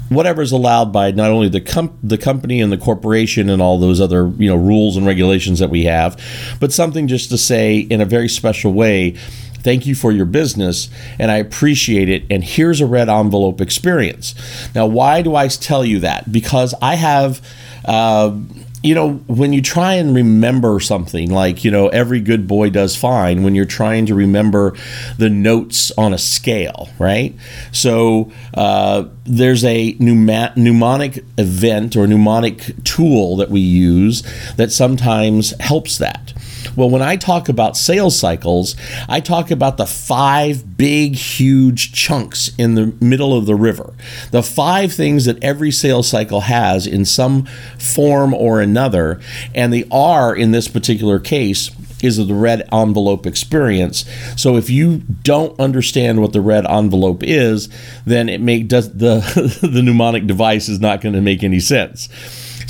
Whatever 0.09 0.41
is 0.41 0.51
allowed 0.51 0.91
by 0.91 1.11
not 1.11 1.29
only 1.29 1.47
the 1.47 1.61
com- 1.61 1.97
the 2.03 2.17
company 2.17 2.59
and 2.59 2.71
the 2.71 2.77
corporation 2.77 3.49
and 3.49 3.61
all 3.61 3.79
those 3.79 4.01
other 4.01 4.27
you 4.37 4.49
know 4.49 4.55
rules 4.55 4.97
and 4.97 5.05
regulations 5.05 5.59
that 5.59 5.69
we 5.69 5.85
have 5.85 6.19
but 6.59 6.73
something 6.73 7.07
just 7.07 7.29
to 7.29 7.37
say 7.37 7.79
in 7.79 8.01
a 8.01 8.05
very 8.05 8.27
special 8.27 8.73
way 8.73 9.15
Thank 9.63 9.85
you 9.85 9.95
for 9.95 10.11
your 10.11 10.25
business, 10.25 10.89
and 11.19 11.31
I 11.31 11.37
appreciate 11.37 12.09
it. 12.09 12.23
And 12.29 12.43
here's 12.43 12.81
a 12.81 12.85
red 12.85 13.09
envelope 13.09 13.61
experience. 13.61 14.35
Now, 14.75 14.87
why 14.87 15.21
do 15.21 15.35
I 15.35 15.47
tell 15.47 15.85
you 15.85 15.99
that? 15.99 16.31
Because 16.31 16.73
I 16.81 16.95
have. 16.95 17.41
Uh, 17.85 18.37
you 18.83 18.95
know, 18.95 19.13
when 19.27 19.53
you 19.53 19.61
try 19.61 19.93
and 19.93 20.15
remember 20.15 20.79
something, 20.79 21.29
like, 21.29 21.63
you 21.63 21.69
know, 21.69 21.89
every 21.89 22.19
good 22.19 22.47
boy 22.47 22.71
does 22.71 22.95
fine, 22.95 23.43
when 23.43 23.53
you're 23.53 23.65
trying 23.65 24.07
to 24.07 24.15
remember 24.15 24.75
the 25.19 25.29
notes 25.29 25.91
on 25.97 26.13
a 26.13 26.17
scale, 26.17 26.89
right? 26.97 27.35
So 27.71 28.31
uh, 28.55 29.05
there's 29.23 29.63
a 29.63 29.95
mnemonic 29.99 31.23
event 31.37 31.95
or 31.95 32.07
mnemonic 32.07 32.83
tool 32.83 33.35
that 33.37 33.51
we 33.51 33.59
use 33.59 34.23
that 34.55 34.71
sometimes 34.71 35.53
helps 35.59 35.99
that. 35.99 36.33
Well, 36.75 36.89
when 36.89 37.01
I 37.01 37.15
talk 37.15 37.49
about 37.49 37.77
sales 37.77 38.17
cycles, 38.17 38.75
I 39.09 39.19
talk 39.19 39.51
about 39.51 39.77
the 39.77 39.85
five 39.85 40.77
big, 40.77 41.15
huge 41.15 41.93
chunks 41.93 42.51
in 42.57 42.75
the 42.75 42.93
middle 42.99 43.37
of 43.37 43.45
the 43.45 43.55
river. 43.55 43.93
The 44.31 44.43
five 44.43 44.93
things 44.93 45.25
that 45.25 45.43
every 45.43 45.71
sales 45.71 46.07
cycle 46.07 46.41
has 46.41 46.87
in 46.87 47.05
some 47.05 47.45
form 47.77 48.33
or 48.33 48.61
another. 48.61 49.19
And 49.53 49.73
the 49.73 49.85
R 49.91 50.35
in 50.35 50.51
this 50.51 50.67
particular 50.67 51.19
case 51.19 51.71
is 52.03 52.17
the 52.17 52.33
red 52.33 52.67
envelope 52.71 53.25
experience. 53.25 54.05
So 54.35 54.57
if 54.57 54.69
you 54.69 54.99
don't 55.23 55.59
understand 55.59 56.21
what 56.21 56.33
the 56.33 56.41
red 56.41 56.65
envelope 56.65 57.23
is, 57.23 57.69
then 58.05 58.29
it 58.29 58.41
make 58.41 58.67
does 58.67 58.91
the 58.97 59.19
the 59.61 59.81
mnemonic 59.81 60.27
device 60.27 60.69
is 60.69 60.79
not 60.79 61.01
going 61.01 61.13
to 61.13 61.21
make 61.21 61.43
any 61.43 61.59
sense. 61.59 62.09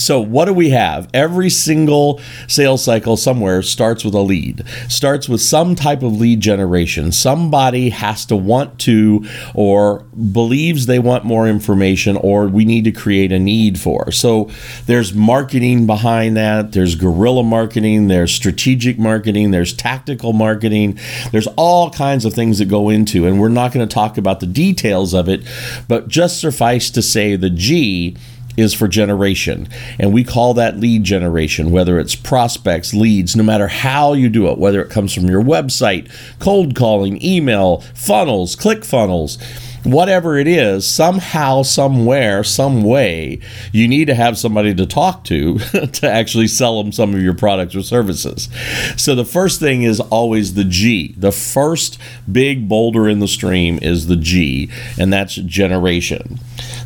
So, 0.01 0.19
what 0.19 0.45
do 0.45 0.53
we 0.53 0.71
have? 0.71 1.07
Every 1.13 1.49
single 1.49 2.19
sales 2.47 2.83
cycle 2.83 3.17
somewhere 3.17 3.61
starts 3.61 4.03
with 4.03 4.15
a 4.15 4.19
lead, 4.19 4.63
starts 4.89 5.29
with 5.29 5.41
some 5.41 5.75
type 5.75 6.01
of 6.01 6.19
lead 6.19 6.39
generation. 6.39 7.11
Somebody 7.11 7.89
has 7.89 8.25
to 8.25 8.35
want 8.35 8.79
to 8.79 9.25
or 9.53 9.99
believes 9.99 10.87
they 10.87 10.97
want 10.97 11.23
more 11.23 11.47
information 11.47 12.17
or 12.17 12.47
we 12.47 12.65
need 12.65 12.83
to 12.85 12.91
create 12.91 13.31
a 13.31 13.37
need 13.37 13.79
for. 13.79 14.11
So, 14.11 14.49
there's 14.87 15.13
marketing 15.13 15.85
behind 15.85 16.35
that, 16.35 16.71
there's 16.71 16.95
guerrilla 16.95 17.43
marketing, 17.43 18.07
there's 18.07 18.33
strategic 18.33 18.97
marketing, 18.97 19.51
there's 19.51 19.71
tactical 19.71 20.33
marketing, 20.33 20.97
there's 21.31 21.47
all 21.57 21.91
kinds 21.91 22.25
of 22.25 22.33
things 22.33 22.57
that 22.57 22.65
go 22.65 22.89
into, 22.89 23.27
and 23.27 23.39
we're 23.39 23.49
not 23.49 23.71
going 23.71 23.87
to 23.87 23.93
talk 23.93 24.17
about 24.17 24.39
the 24.39 24.47
details 24.47 25.13
of 25.13 25.29
it, 25.29 25.41
but 25.87 26.07
just 26.07 26.41
suffice 26.41 26.89
to 26.89 27.03
say 27.03 27.35
the 27.35 27.49
G 27.51 28.17
is 28.57 28.73
for 28.73 28.87
generation. 28.87 29.67
And 29.99 30.13
we 30.13 30.23
call 30.23 30.53
that 30.55 30.77
lead 30.77 31.03
generation, 31.03 31.71
whether 31.71 31.99
it's 31.99 32.15
prospects, 32.15 32.93
leads, 32.93 33.35
no 33.35 33.43
matter 33.43 33.67
how 33.67 34.13
you 34.13 34.29
do 34.29 34.47
it, 34.49 34.57
whether 34.57 34.81
it 34.81 34.89
comes 34.89 35.13
from 35.13 35.25
your 35.25 35.41
website, 35.41 36.11
cold 36.39 36.75
calling, 36.75 37.23
email, 37.23 37.81
funnels, 37.95 38.55
click 38.55 38.83
funnels 38.83 39.37
whatever 39.83 40.37
it 40.37 40.47
is, 40.47 40.87
somehow, 40.87 41.63
somewhere, 41.63 42.43
some 42.43 42.83
way, 42.83 43.39
you 43.71 43.87
need 43.87 44.05
to 44.05 44.15
have 44.15 44.37
somebody 44.37 44.73
to 44.75 44.85
talk 44.85 45.23
to 45.25 45.57
to 45.93 46.09
actually 46.09 46.47
sell 46.47 46.81
them 46.81 46.91
some 46.91 47.13
of 47.13 47.21
your 47.21 47.33
products 47.33 47.75
or 47.75 47.81
services. 47.81 48.49
So 48.97 49.15
the 49.15 49.25
first 49.25 49.59
thing 49.59 49.83
is 49.83 49.99
always 49.99 50.53
the 50.53 50.63
G. 50.63 51.13
The 51.17 51.31
first 51.31 51.97
big 52.31 52.67
boulder 52.67 53.07
in 53.09 53.19
the 53.19 53.27
stream 53.27 53.79
is 53.81 54.07
the 54.07 54.15
G, 54.15 54.69
and 54.97 55.11
that's 55.11 55.35
generation. 55.35 56.39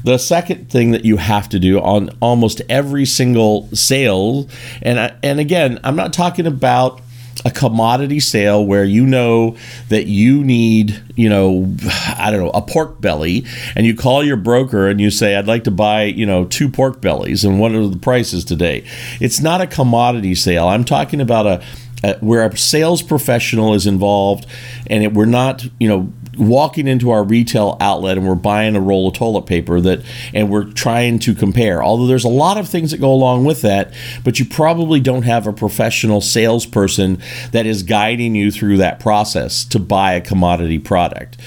The 0.04 0.18
second 0.18 0.70
thing 0.70 0.92
that 0.92 1.04
you 1.06 1.18
have 1.18 1.50
to 1.50 1.60
do 1.60 1.80
on 1.80 2.10
almost 2.22 2.62
every 2.70 3.06
single 3.06 3.70
sale, 3.76 4.48
and 4.82 5.14
and 5.24 5.40
again, 5.40 5.80
I'm 5.84 5.96
not 5.96 6.14
talking 6.14 6.46
about 6.46 7.02
a 7.44 7.52
commodity 7.52 8.20
sale 8.20 8.66
where 8.66 8.84
you 8.84 9.06
know 9.06 9.58
that 9.90 10.08
you 10.08 10.44
need, 10.44 11.04
you 11.16 11.28
know, 11.28 11.76
I 12.18 12.32
don't 12.32 12.40
know, 12.40 12.52
a 12.52 12.62
pork 12.62 13.02
belly, 13.02 13.46
and 13.76 13.86
you 13.86 13.96
call 13.96 14.24
your 14.24 14.38
broker 14.38 14.88
and 14.88 15.02
you 15.02 15.12
say, 15.12 15.36
I'd 15.36 15.48
like 15.48 15.66
to 15.66 15.72
buy, 15.72 16.04
you 16.04 16.26
know, 16.26 16.46
two 16.46 16.70
pork 16.70 17.02
bellies, 17.02 17.44
and 17.44 17.60
what 17.60 17.74
are 17.74 17.88
the 17.88 17.98
prices 17.98 18.46
today? 18.46 18.86
It's 19.20 19.42
not 19.42 19.62
a 19.62 19.68
commodity 19.68 20.36
sale. 20.36 20.68
I'm 20.68 20.86
talking 20.86 21.20
about 21.20 21.46
a, 21.46 21.64
a 22.04 22.18
where 22.20 22.46
a 22.46 22.58
sales 22.58 23.02
professional 23.02 23.74
is 23.74 23.88
involved, 23.88 24.46
and 24.88 25.04
it, 25.04 25.14
we're 25.14 25.26
not, 25.26 25.66
you 25.80 25.88
know, 25.88 26.12
walking 26.38 26.88
into 26.88 27.12
our 27.12 27.24
retail 27.24 27.78
outlet 27.80 28.18
and 28.18 28.28
we're 28.28 28.36
buying 28.36 28.76
a 28.76 28.82
roll 28.82 29.08
of 29.08 29.14
toilet 29.14 29.44
paper 29.44 29.80
that 29.80 30.02
and 30.34 30.50
we're 30.50 30.66
trying 30.66 31.20
to 31.20 31.34
compare. 31.34 31.82
Although 31.82 32.08
there's 32.08 32.26
a 32.26 32.30
lot 32.30 32.58
of 32.58 32.68
things 32.68 32.92
that 32.92 33.00
go 33.00 33.12
along 33.12 33.46
with 33.46 33.62
that 33.62 33.94
but 34.24 34.40
you 34.40 34.46
probably 34.46 35.00
don't 35.00 35.24
have 35.24 35.48
a 35.48 35.54
professional 35.54 36.22
salesperson 36.22 37.22
that 37.52 37.66
is 37.66 37.84
guiding 37.84 38.36
you 38.36 38.52
through 38.52 38.78
that 38.78 39.00
process 39.00 39.64
to 39.66 39.80
buy 39.80 40.14
a 40.14 40.22
commodity 40.22 40.80
product 40.80 41.38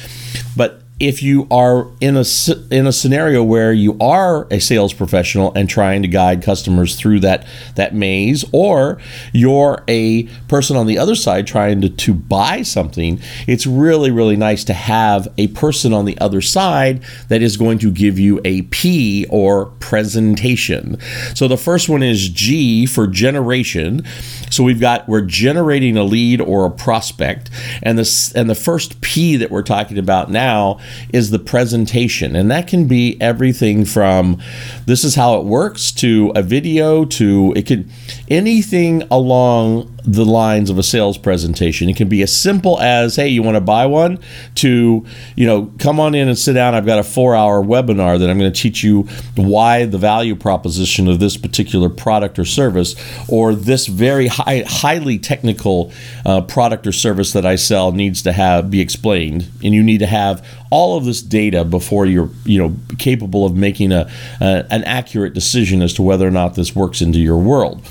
if 1.01 1.23
you 1.23 1.47
are 1.51 1.89
in 2.01 2.17
a 2.17 2.25
in 2.71 2.87
a 2.87 2.93
scenario 2.93 3.43
where 3.43 3.73
you 3.73 3.97
are 4.01 4.47
a 4.51 4.59
sales 4.59 4.93
professional 4.93 5.53
and 5.55 5.69
trying 5.69 6.03
to 6.03 6.09
guide 6.09 6.43
customers 6.43 6.97
through 6.97 7.21
that 7.21 7.47
that 7.77 7.95
maze 7.95 8.45
or 8.53 9.01
you're 9.33 9.85
a 9.89 10.25
person 10.49 10.77
on 10.77 10.87
the 10.87 10.99
other 10.99 11.15
side 11.15 11.47
trying 11.47 11.81
to, 11.81 11.89
to 11.89 12.13
buy 12.13 12.63
something 12.63 13.21
it's 13.47 13.67
really 13.67 14.11
really 14.11 14.37
nice 14.37 14.65
to 14.65 14.73
have 14.73 15.29
a 15.39 15.47
person 15.49 15.93
on 15.93 16.05
the 16.05 16.19
other 16.19 16.41
side 16.41 17.03
that 17.29 17.43
is 17.43 17.57
going 17.57 17.79
to 17.79 17.91
give 17.91 18.19
you 18.19 18.41
a 18.45 18.63
P 18.63 19.27
or 19.29 19.67
presentation. 19.81 20.99
So 21.35 21.49
the 21.49 21.57
first 21.57 21.89
one 21.89 22.03
is 22.03 22.29
G 22.29 22.87
for 22.87 23.07
generation. 23.07 24.05
So 24.51 24.65
we've 24.65 24.81
got 24.81 25.09
we're 25.09 25.23
generating 25.23 25.97
a 25.97 26.05
lead 26.05 26.41
or 26.41 26.67
a 26.67 26.71
prospect. 26.71 27.51
And 27.83 27.99
this 27.99 28.33
and 28.33 28.49
the 28.49 28.55
first 28.55 29.01
P 29.01 29.37
that 29.37 29.51
we're 29.51 29.63
talking 29.63 29.99
about 29.99 30.31
now 30.31 30.79
is 31.13 31.31
the 31.31 31.39
presentation. 31.39 32.37
And 32.37 32.51
that 32.51 32.67
can 32.67 32.87
be 32.87 33.21
everything 33.21 33.85
from 33.85 34.41
this 34.87 35.05
is 35.05 35.15
how 35.15 35.39
it 35.39 35.45
works 35.45 35.93
to 35.93 36.33
a 36.35 36.43
video 36.43 37.05
to 37.05 37.53
it 37.57 37.67
could 37.67 37.91
anything 38.29 39.03
along 39.11 39.98
the 40.09 40.25
lines 40.25 40.71
of 40.71 40.79
a 40.79 40.83
sales 40.83 41.19
presentation. 41.19 41.91
It 41.91 41.97
can 41.97 42.09
be 42.09 42.23
as 42.23 42.35
simple 42.35 42.81
as, 42.81 43.17
hey, 43.17 43.29
you 43.29 43.43
want 43.43 43.57
to 43.57 43.61
buy 43.61 43.85
one, 43.85 44.19
to, 44.55 45.05
you 45.37 45.47
know, 45.47 45.71
come 45.79 46.01
on 46.01 46.15
in 46.15 46.29
and 46.29 46.39
sit 46.39 46.55
down. 46.55 46.75
I've 46.75 46.87
got 46.87 46.99
a 46.99 47.03
four 47.05 47.37
hour 47.37 47.63
webinar 47.63 48.19
that 48.19 48.31
I'm 48.31 48.39
going 48.39 48.51
to 48.51 48.59
teach 48.59 48.83
you 48.83 49.03
why 49.37 49.85
the 49.85 49.99
value 49.99 50.35
proposition 50.35 51.09
of 51.09 51.21
this 51.21 51.37
particular 51.37 51.91
product 51.91 52.39
or 52.39 52.47
service, 52.47 52.95
or 53.29 53.55
this 53.55 53.87
very 53.87 54.29
high, 54.29 54.65
highly 54.67 55.19
technical 55.19 55.93
uh, 56.25 56.41
product 56.41 56.87
or 56.87 56.93
service 56.93 57.35
that 57.35 57.45
I 57.45 57.57
sell 57.57 57.93
needs 57.93 58.23
to 58.23 58.33
have 58.33 58.71
be 58.71 58.81
explained. 58.81 59.51
And 59.63 59.75
you 59.75 59.83
need 59.83 59.99
to 59.99 60.07
have 60.07 60.47
all 60.71 60.97
of 60.97 61.05
this 61.05 61.21
data 61.21 61.65
before 61.65 62.07
you're, 62.07 62.31
you 62.47 62.59
know, 62.59 62.75
capable 62.99 63.45
of 63.45 63.55
making 63.55 63.93
a, 63.93 64.11
uh, 64.41 64.63
an 64.71 64.85
accurate 64.85 65.35
decision 65.35 65.83
as 65.83 65.93
to 65.95 66.03
whether 66.03 66.27
or 66.27 66.31
not 66.31 66.55
this 66.55 66.75
works 66.75 67.03
into 67.03 67.19
your 67.19 67.39
world. 67.39 67.87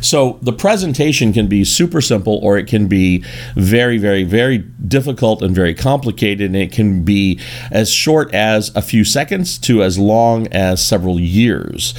So 0.00 0.38
the 0.42 0.52
presentation 0.52 1.32
can 1.32 1.46
be 1.46 1.64
super 1.64 2.00
simple 2.00 2.38
or 2.42 2.58
it 2.58 2.66
can 2.66 2.88
be 2.88 3.24
very, 3.54 3.98
very, 3.98 4.24
very 4.24 4.58
difficult 4.58 5.42
and 5.42 5.54
very 5.54 5.74
complicated. 5.74 6.46
And 6.46 6.56
it 6.56 6.72
can 6.72 7.02
be 7.02 7.40
as 7.70 7.90
short 7.90 8.32
as 8.34 8.74
a 8.76 8.82
few 8.82 9.04
seconds 9.04 9.58
to 9.58 9.82
as 9.82 9.98
long 9.98 10.46
as 10.48 10.84
several 10.84 11.18
years. 11.18 11.94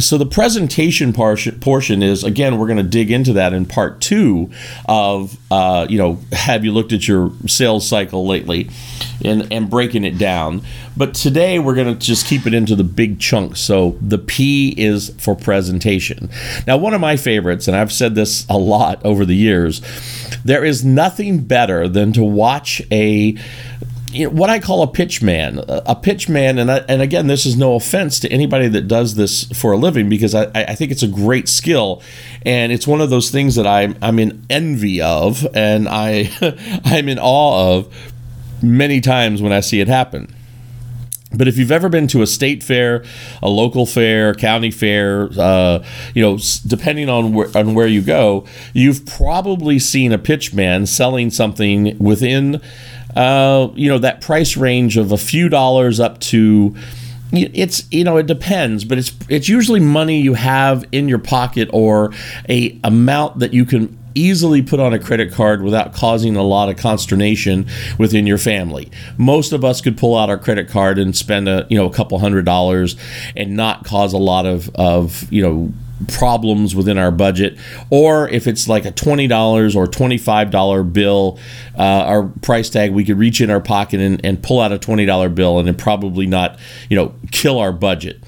So 0.00 0.18
the 0.18 0.26
presentation 0.26 1.12
portion 1.12 2.02
is, 2.02 2.24
again, 2.24 2.58
we're 2.58 2.66
going 2.66 2.78
to 2.78 2.82
dig 2.82 3.10
into 3.10 3.32
that 3.34 3.52
in 3.52 3.66
part 3.66 4.00
two 4.00 4.50
of, 4.88 5.36
uh, 5.50 5.86
you 5.88 5.98
know, 5.98 6.18
have 6.32 6.64
you 6.64 6.72
looked 6.72 6.92
at 6.92 7.06
your 7.06 7.32
sales 7.46 7.88
cycle 7.88 8.26
lately 8.26 8.70
and, 9.24 9.52
and 9.52 9.70
breaking 9.70 10.04
it 10.04 10.18
down. 10.18 10.62
But 10.98 11.14
today 11.14 11.60
we're 11.60 11.76
going 11.76 11.96
to 11.96 12.06
just 12.06 12.26
keep 12.26 12.44
it 12.44 12.52
into 12.52 12.74
the 12.74 12.82
big 12.82 13.20
chunks. 13.20 13.60
So 13.60 13.96
the 14.00 14.18
P 14.18 14.74
is 14.76 15.10
for 15.18 15.36
presentation. 15.36 16.28
Now, 16.66 16.76
one 16.76 16.92
of 16.92 17.00
my 17.00 17.16
favorites, 17.16 17.68
and 17.68 17.76
I've 17.76 17.92
said 17.92 18.16
this 18.16 18.44
a 18.48 18.58
lot 18.58 19.04
over 19.06 19.24
the 19.24 19.36
years, 19.36 19.80
there 20.44 20.64
is 20.64 20.84
nothing 20.84 21.44
better 21.44 21.86
than 21.86 22.12
to 22.14 22.24
watch 22.24 22.82
a 22.90 23.36
you 24.10 24.24
know, 24.24 24.30
what 24.30 24.50
I 24.50 24.58
call 24.58 24.82
a 24.82 24.88
pitch 24.88 25.22
man, 25.22 25.60
a 25.68 25.94
pitch 25.94 26.28
man, 26.28 26.58
and 26.58 26.70
I, 26.70 26.78
and 26.88 27.02
again, 27.02 27.26
this 27.26 27.44
is 27.44 27.56
no 27.56 27.74
offense 27.74 28.18
to 28.20 28.32
anybody 28.32 28.66
that 28.68 28.88
does 28.88 29.14
this 29.14 29.44
for 29.52 29.72
a 29.72 29.76
living 29.76 30.08
because 30.08 30.34
I, 30.34 30.50
I 30.54 30.74
think 30.74 30.90
it's 30.90 31.02
a 31.02 31.08
great 31.08 31.48
skill, 31.48 32.02
and 32.44 32.72
it's 32.72 32.86
one 32.86 33.02
of 33.02 33.10
those 33.10 33.30
things 33.30 33.54
that 33.56 33.66
I'm 33.66 33.96
I'm 34.00 34.18
in 34.18 34.46
envy 34.48 35.02
of, 35.02 35.46
and 35.54 35.86
I 35.88 36.30
I'm 36.84 37.08
in 37.08 37.18
awe 37.18 37.76
of 37.76 38.12
many 38.62 39.02
times 39.02 39.42
when 39.42 39.52
I 39.52 39.60
see 39.60 39.80
it 39.80 39.88
happen. 39.88 40.34
But 41.32 41.46
if 41.46 41.58
you've 41.58 41.72
ever 41.72 41.88
been 41.88 42.08
to 42.08 42.22
a 42.22 42.26
state 42.26 42.62
fair, 42.62 43.04
a 43.42 43.50
local 43.50 43.84
fair, 43.84 44.34
county 44.34 44.70
fair, 44.70 45.28
uh, 45.38 45.84
you 46.14 46.22
know, 46.22 46.38
depending 46.66 47.10
on 47.10 47.34
where, 47.34 47.48
on 47.54 47.74
where 47.74 47.86
you 47.86 48.00
go, 48.00 48.46
you've 48.72 49.04
probably 49.04 49.78
seen 49.78 50.12
a 50.12 50.18
pitch 50.18 50.54
man 50.54 50.86
selling 50.86 51.30
something 51.30 51.98
within, 51.98 52.62
uh, 53.14 53.68
you 53.74 53.88
know, 53.90 53.98
that 53.98 54.22
price 54.22 54.56
range 54.56 54.96
of 54.96 55.12
a 55.12 55.18
few 55.18 55.48
dollars 55.48 56.00
up 56.00 56.18
to 56.20 56.74
it's 57.30 57.86
you 57.90 58.04
know 58.04 58.16
it 58.16 58.26
depends 58.26 58.86
but 58.86 58.96
it's 58.96 59.12
it's 59.28 59.50
usually 59.50 59.80
money 59.80 60.18
you 60.18 60.32
have 60.32 60.82
in 60.92 61.08
your 61.08 61.18
pocket 61.18 61.68
or 61.74 62.10
a 62.48 62.78
amount 62.84 63.38
that 63.40 63.52
you 63.52 63.66
can 63.66 63.98
easily 64.14 64.62
put 64.62 64.80
on 64.80 64.92
a 64.92 64.98
credit 64.98 65.32
card 65.32 65.62
without 65.62 65.92
causing 65.92 66.36
a 66.36 66.42
lot 66.42 66.68
of 66.68 66.76
consternation 66.76 67.66
within 67.98 68.26
your 68.26 68.38
family. 68.38 68.90
Most 69.16 69.52
of 69.52 69.64
us 69.64 69.80
could 69.80 69.96
pull 69.96 70.16
out 70.16 70.30
our 70.30 70.38
credit 70.38 70.68
card 70.68 70.98
and 70.98 71.16
spend 71.16 71.48
a 71.48 71.66
you 71.68 71.76
know 71.76 71.86
a 71.86 71.92
couple 71.92 72.18
hundred 72.18 72.44
dollars 72.44 72.96
and 73.36 73.56
not 73.56 73.84
cause 73.84 74.12
a 74.12 74.18
lot 74.18 74.46
of 74.46 74.70
of 74.74 75.30
you 75.32 75.42
know 75.42 75.72
problems 76.06 76.74
within 76.74 76.98
our 76.98 77.10
budget, 77.10 77.58
or 77.90 78.28
if 78.28 78.46
it's 78.46 78.68
like 78.68 78.84
a 78.84 78.92
$20 78.92 79.74
or 79.74 79.86
$25 79.86 80.92
bill, 80.92 81.38
uh, 81.76 81.82
our 81.82 82.24
price 82.42 82.70
tag, 82.70 82.92
we 82.92 83.04
could 83.04 83.18
reach 83.18 83.40
in 83.40 83.50
our 83.50 83.60
pocket 83.60 84.00
and, 84.00 84.24
and 84.24 84.42
pull 84.42 84.60
out 84.60 84.72
a 84.72 84.78
$20 84.78 85.34
bill 85.34 85.58
and 85.58 85.68
it 85.68 85.78
probably 85.78 86.26
not, 86.26 86.58
you 86.88 86.96
know, 86.96 87.14
kill 87.30 87.58
our 87.58 87.72
budget. 87.72 88.22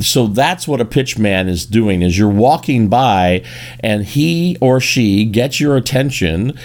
So 0.00 0.26
that's 0.26 0.66
what 0.66 0.80
a 0.80 0.84
pitch 0.84 1.18
man 1.18 1.48
is 1.48 1.64
doing 1.66 2.02
is 2.02 2.18
you're 2.18 2.28
walking 2.28 2.88
by 2.88 3.44
and 3.80 4.04
he 4.04 4.56
or 4.60 4.80
she 4.80 5.24
gets 5.24 5.60
your 5.60 5.76
attention 5.76 6.58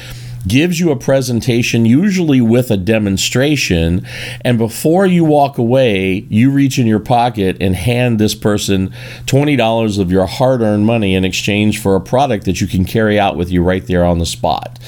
gives 0.48 0.80
you 0.80 0.92
a 0.92 0.96
presentation, 0.96 1.86
usually 1.86 2.42
with 2.42 2.72
a 2.72 2.78
demonstration, 2.78 4.06
and 4.42 4.58
before 4.58 5.06
you 5.06 5.24
walk 5.24 5.58
away, 5.58 6.26
you 6.30 6.50
reach 6.50 6.80
in 6.80 6.88
your 6.88 7.00
pocket 7.00 7.58
and 7.60 7.76
hand 7.76 8.20
this 8.20 8.36
person 8.36 8.94
$20 9.26 10.00
of 10.00 10.12
your 10.12 10.26
hard 10.26 10.62
earned 10.62 10.86
money 10.86 11.16
in 11.16 11.26
exchange 11.26 11.82
for 11.82 11.96
a 11.96 12.02
product 12.02 12.46
that 12.46 12.62
you 12.62 12.68
can 12.68 12.86
carry 12.86 13.20
out 13.20 13.36
with 13.36 13.52
you 13.52 13.64
right 13.64 13.86
there 13.88 14.06
on 14.06 14.20
the 14.20 14.26
spot. 14.26 14.80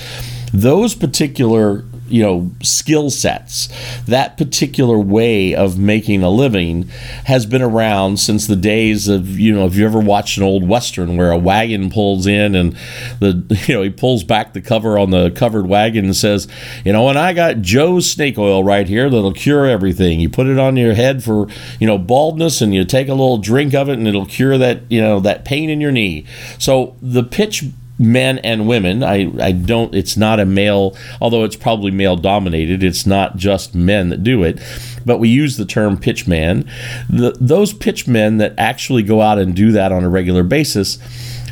Those 0.51 0.95
particular 0.95 1.85
you 2.09 2.21
know 2.21 2.51
skill 2.61 3.09
sets. 3.09 3.69
That 4.05 4.37
particular 4.37 4.97
way 4.97 5.55
of 5.55 5.77
making 5.77 6.23
a 6.23 6.29
living 6.29 6.89
has 7.25 7.45
been 7.45 7.61
around 7.61 8.17
since 8.17 8.47
the 8.47 8.55
days 8.55 9.07
of 9.07 9.39
you 9.39 9.53
know 9.53 9.65
if 9.65 9.75
you 9.75 9.85
ever 9.85 9.99
watched 9.99 10.37
an 10.37 10.43
old 10.43 10.67
western 10.67 11.17
where 11.17 11.31
a 11.31 11.37
wagon 11.37 11.89
pulls 11.89 12.27
in 12.27 12.55
and 12.55 12.75
the 13.19 13.63
you 13.67 13.75
know 13.75 13.81
he 13.81 13.89
pulls 13.89 14.23
back 14.23 14.53
the 14.53 14.61
cover 14.61 14.97
on 14.97 15.11
the 15.11 15.31
covered 15.31 15.67
wagon 15.67 16.05
and 16.05 16.15
says 16.15 16.47
you 16.83 16.91
know 16.91 17.07
and 17.09 17.17
i 17.17 17.33
got 17.33 17.61
joe's 17.61 18.09
snake 18.09 18.37
oil 18.37 18.63
right 18.63 18.87
here 18.87 19.09
that'll 19.09 19.33
cure 19.33 19.65
everything 19.65 20.19
you 20.19 20.29
put 20.29 20.47
it 20.47 20.59
on 20.59 20.75
your 20.75 20.93
head 20.93 21.23
for 21.23 21.47
you 21.79 21.87
know 21.87 21.97
baldness 21.97 22.61
and 22.61 22.73
you 22.73 22.83
take 22.85 23.07
a 23.07 23.13
little 23.13 23.37
drink 23.37 23.73
of 23.73 23.89
it 23.89 23.97
and 23.97 24.07
it'll 24.07 24.25
cure 24.25 24.57
that 24.57 24.81
you 24.89 25.01
know 25.01 25.19
that 25.19 25.45
pain 25.45 25.69
in 25.69 25.79
your 25.81 25.91
knee. 25.91 26.25
So 26.57 26.95
the 27.01 27.23
pitch 27.23 27.63
men 27.99 28.39
and 28.39 28.67
women. 28.67 29.03
I, 29.03 29.31
I 29.39 29.51
don't, 29.51 29.93
it's 29.93 30.17
not 30.17 30.39
a 30.39 30.45
male, 30.45 30.97
although 31.21 31.43
it's 31.43 31.57
probably 31.57 31.91
male 31.91 32.15
dominated, 32.15 32.81
it's 32.81 33.05
not 33.05 33.35
just 33.35 33.75
men 33.75 34.09
that 34.09 34.23
do 34.23 34.43
it, 34.43 34.59
but 35.05 35.17
we 35.19 35.29
use 35.29 35.57
the 35.57 35.65
term 35.65 35.97
pitch 35.97 36.27
man. 36.27 36.69
The, 37.09 37.37
those 37.39 37.73
pitch 37.73 38.07
men 38.07 38.37
that 38.37 38.53
actually 38.57 39.03
go 39.03 39.21
out 39.21 39.37
and 39.37 39.55
do 39.55 39.73
that 39.73 39.91
on 39.91 40.03
a 40.03 40.09
regular 40.09 40.43
basis 40.43 40.97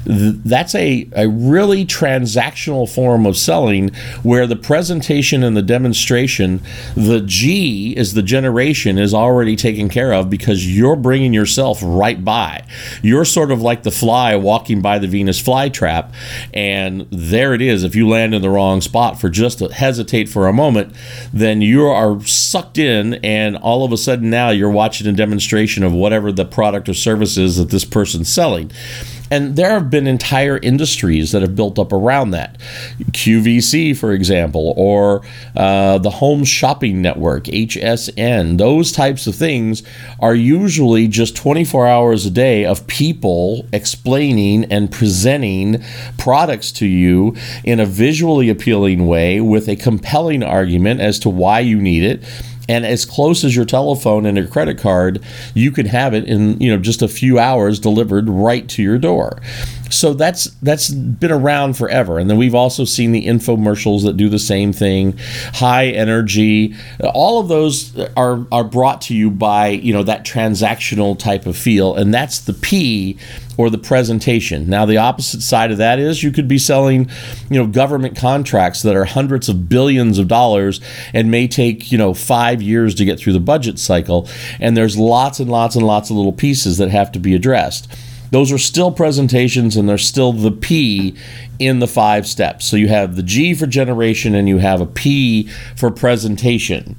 that's 0.08 0.74
a, 0.74 1.08
a 1.16 1.28
really 1.28 1.86
transactional 1.86 2.90
form 2.90 3.26
of 3.26 3.38
selling 3.38 3.90
where 4.24 4.48
the 4.48 4.56
presentation 4.56 5.44
and 5.44 5.56
the 5.58 5.62
demonstration, 5.62 6.62
the 6.96 7.22
G 7.22 7.94
is 7.96 8.14
the 8.14 8.24
generation 8.24 8.98
is 8.98 9.14
already 9.14 9.56
taken 9.58 9.90
care 9.90 10.14
of 10.14 10.30
because 10.30 10.74
you're 10.76 10.96
bringing 10.96 11.34
yourself 11.34 11.80
right 11.82 12.24
by. 12.24 12.66
You're 13.04 13.26
sort 13.26 13.52
of 13.52 13.62
like 13.62 13.84
the 13.84 13.92
fly 13.92 14.36
walking 14.36 14.82
by 14.82 14.98
the 14.98 15.08
Venus 15.08 15.42
flytrap, 15.42 16.14
and 16.54 17.06
there 17.12 17.54
it 17.54 17.62
is. 17.62 17.84
If 17.84 17.96
you 17.96 18.08
land 18.08 18.34
in 18.34 18.42
the 18.42 18.50
wrong 18.50 18.80
spot 18.80 19.20
for 19.20 19.30
just 19.30 19.60
to 19.60 19.68
hesitate 19.68 20.30
for 20.30 20.48
a 20.48 20.54
moment, 20.54 20.96
then 21.34 21.62
you 21.62 21.86
are 21.86 22.22
sucked 22.26 22.78
in, 22.78 23.16
and 23.16 23.58
all 23.58 23.84
of 23.84 23.92
a 23.92 23.98
sudden 23.98 24.30
now 24.30 24.52
you're 24.52 24.72
watching 24.72 25.08
a 25.08 25.12
demonstration 25.12 25.84
of 25.84 25.92
whatever 25.92 26.32
the 26.32 26.46
product 26.46 26.88
or 26.88 26.94
service 26.94 27.38
is 27.38 27.58
that 27.58 27.72
this 27.72 27.84
person's 27.84 28.30
selling. 28.30 28.72
And 29.30 29.56
there 29.56 29.72
have 29.72 29.90
been 29.90 30.08
entire 30.08 30.58
industries 30.58 31.32
that 31.32 31.42
have 31.42 31.56
built 31.56 31.78
up 31.78 31.92
around 31.92 32.32
that. 32.32 32.58
QVC, 33.12 33.98
for 33.98 34.14
example, 34.14 34.74
or 34.78 35.22
uh, 35.56 35.98
the 35.98 36.10
Home 36.10 36.44
Shopping 36.44 37.02
Network, 37.02 37.46
HSN, 37.46 38.58
those 38.58 38.92
types 38.92 39.28
of 39.28 39.36
things 39.36 39.84
are 40.20 40.36
usually 40.36 41.08
just 41.08 41.36
24 41.36 41.88
hours 41.88 42.26
a 42.26 42.32
day 42.32 42.66
of 42.66 42.88
people 42.88 43.66
explaining 43.74 44.66
and 44.66 44.92
presenting 44.92 45.84
products 46.18 46.72
to 46.74 46.86
you 46.86 47.36
in 47.64 47.80
a 47.80 47.86
visually 47.86 48.50
appealing 48.50 49.08
way 49.08 49.42
with 49.42 49.68
a 49.68 49.76
compelling 49.76 50.44
argument 50.44 51.02
as 51.02 51.20
to 51.20 51.30
why 51.30 51.60
you 51.60 51.80
need 51.82 52.04
it 52.04 52.24
and 52.70 52.86
as 52.86 53.06
close 53.06 53.44
as 53.44 53.56
your 53.56 53.66
telephone 53.66 54.26
and 54.26 54.38
your 54.38 54.48
credit 54.48 54.78
card, 54.78 55.24
you 55.54 55.72
can 55.72 55.86
have 55.86 56.14
it 56.14 56.26
in 56.26 56.60
you 56.60 56.70
know 56.70 56.78
just 56.82 57.02
a 57.02 57.08
few 57.08 57.40
hours 57.40 57.80
delivered 57.80 58.30
right 58.30 58.68
to 58.70 58.84
your 58.84 58.98
door. 58.98 59.42
So 59.90 60.14
that's 60.14 60.46
that's 60.62 60.90
been 60.90 61.32
around 61.32 61.78
forever. 61.78 62.20
And 62.20 62.30
then 62.30 62.38
we've 62.38 62.56
also 62.56 62.84
seen 62.84 63.12
the 63.12 63.26
infomercials 63.26 64.04
that 64.04 64.18
do 64.18 64.30
the 64.30 64.40
same 64.40 64.74
thing, 64.74 65.18
high 65.54 65.88
energy. 65.88 66.76
All 67.14 67.40
of 67.40 67.48
those 67.48 67.98
are 68.16 68.46
are 68.52 68.64
brought 68.64 69.02
to 69.04 69.16
you 69.16 69.32
by 69.32 69.70
you 69.70 69.94
know 69.94 70.04
that 70.04 70.26
transactional 70.26 71.18
type 71.18 71.46
of 71.46 71.58
feel, 71.58 71.96
and 71.96 72.14
that's 72.14 72.40
the 72.40 72.54
P 72.54 73.18
or 73.58 73.70
the 73.70 73.78
presentation. 73.78 74.70
Now, 74.70 74.86
the 74.86 74.98
opposite 74.98 75.42
side 75.42 75.72
of 75.72 75.80
that 75.80 76.00
is 76.00 76.24
you 76.24 76.32
could 76.32 76.48
be 76.48 76.60
selling, 76.60 77.10
you 77.50 77.58
know, 77.58 77.68
government 77.68 78.16
contracts 78.16 78.84
that 78.84 78.96
are 78.96 79.06
hundreds 79.06 79.50
of 79.50 79.68
billions 79.68 80.20
of 80.20 80.28
dollars 80.28 80.80
and 81.14 81.32
may 81.32 81.48
take, 81.48 81.92
you 81.92 81.98
know, 81.98 82.14
five 82.14 82.62
years 82.62 82.94
to 82.96 83.06
get 83.06 83.20
through 83.20 83.34
the 83.34 83.40
budget 83.40 83.80
cycle. 83.80 84.30
And 84.60 84.78
there's 84.78 84.98
lots 84.98 85.40
and 85.40 85.50
lots 85.50 85.76
and 85.76 85.86
lots 85.86 86.10
of 86.10 86.16
little 86.16 86.34
pieces 86.34 86.78
that 86.78 86.90
have 86.90 87.12
to 87.14 87.20
be 87.20 87.34
addressed. 87.34 87.92
Those 88.30 88.52
are 88.52 88.58
still 88.58 88.92
presentations 88.92 89.78
and 89.78 89.88
they're 89.88 89.98
still 89.98 90.34
the 90.34 90.52
P 90.52 91.16
in 91.60 91.80
the 91.80 91.88
five 91.88 92.28
steps. 92.28 92.66
So 92.66 92.76
you 92.76 92.90
have 92.90 93.16
the 93.16 93.24
G 93.24 93.54
for 93.54 93.68
generation 93.68 94.36
and 94.36 94.48
you 94.50 94.58
have 94.58 94.82
a 94.82 94.86
P 94.86 95.50
for 95.76 95.90
presentation. 95.90 96.98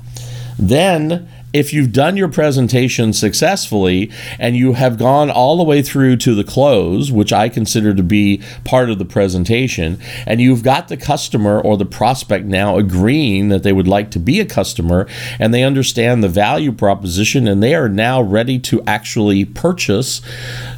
Then 0.59 1.29
if 1.53 1.73
you've 1.73 1.93
done 1.93 2.17
your 2.17 2.29
presentation 2.29 3.13
successfully 3.13 4.11
and 4.39 4.57
you 4.57 4.75
have 4.75 4.99
gone 4.99 5.31
all 5.31 5.57
the 5.57 5.65
way 5.65 5.81
through 5.83 6.17
to 6.17 6.35
the 6.35 6.45
close, 6.45 7.11
which 7.11 7.33
I 7.33 7.49
consider 7.49 7.95
to 7.95 8.03
be 8.03 8.43
part 8.65 8.91
of 8.91 8.99
the 8.99 9.05
presentation, 9.05 9.99
and 10.27 10.41
you've 10.41 10.63
got 10.63 10.89
the 10.89 10.97
customer 10.97 11.61
or 11.61 11.77
the 11.77 11.87
prospect 11.87 12.45
now 12.45 12.77
agreeing 12.77 13.49
that 13.49 13.63
they 13.63 13.73
would 13.73 13.89
like 13.89 14.11
to 14.13 14.19
be 14.19 14.41
a 14.41 14.45
customer 14.45 15.07
and 15.39 15.55
they 15.55 15.63
understand 15.63 16.23
the 16.23 16.29
value 16.29 16.73
proposition 16.73 17.49
and 17.49 17.63
they 17.63 17.75
are 17.75 17.89
now 17.89 18.21
ready 18.21 18.59
to 18.59 18.83
actually 18.87 19.45
purchase, 19.45 20.21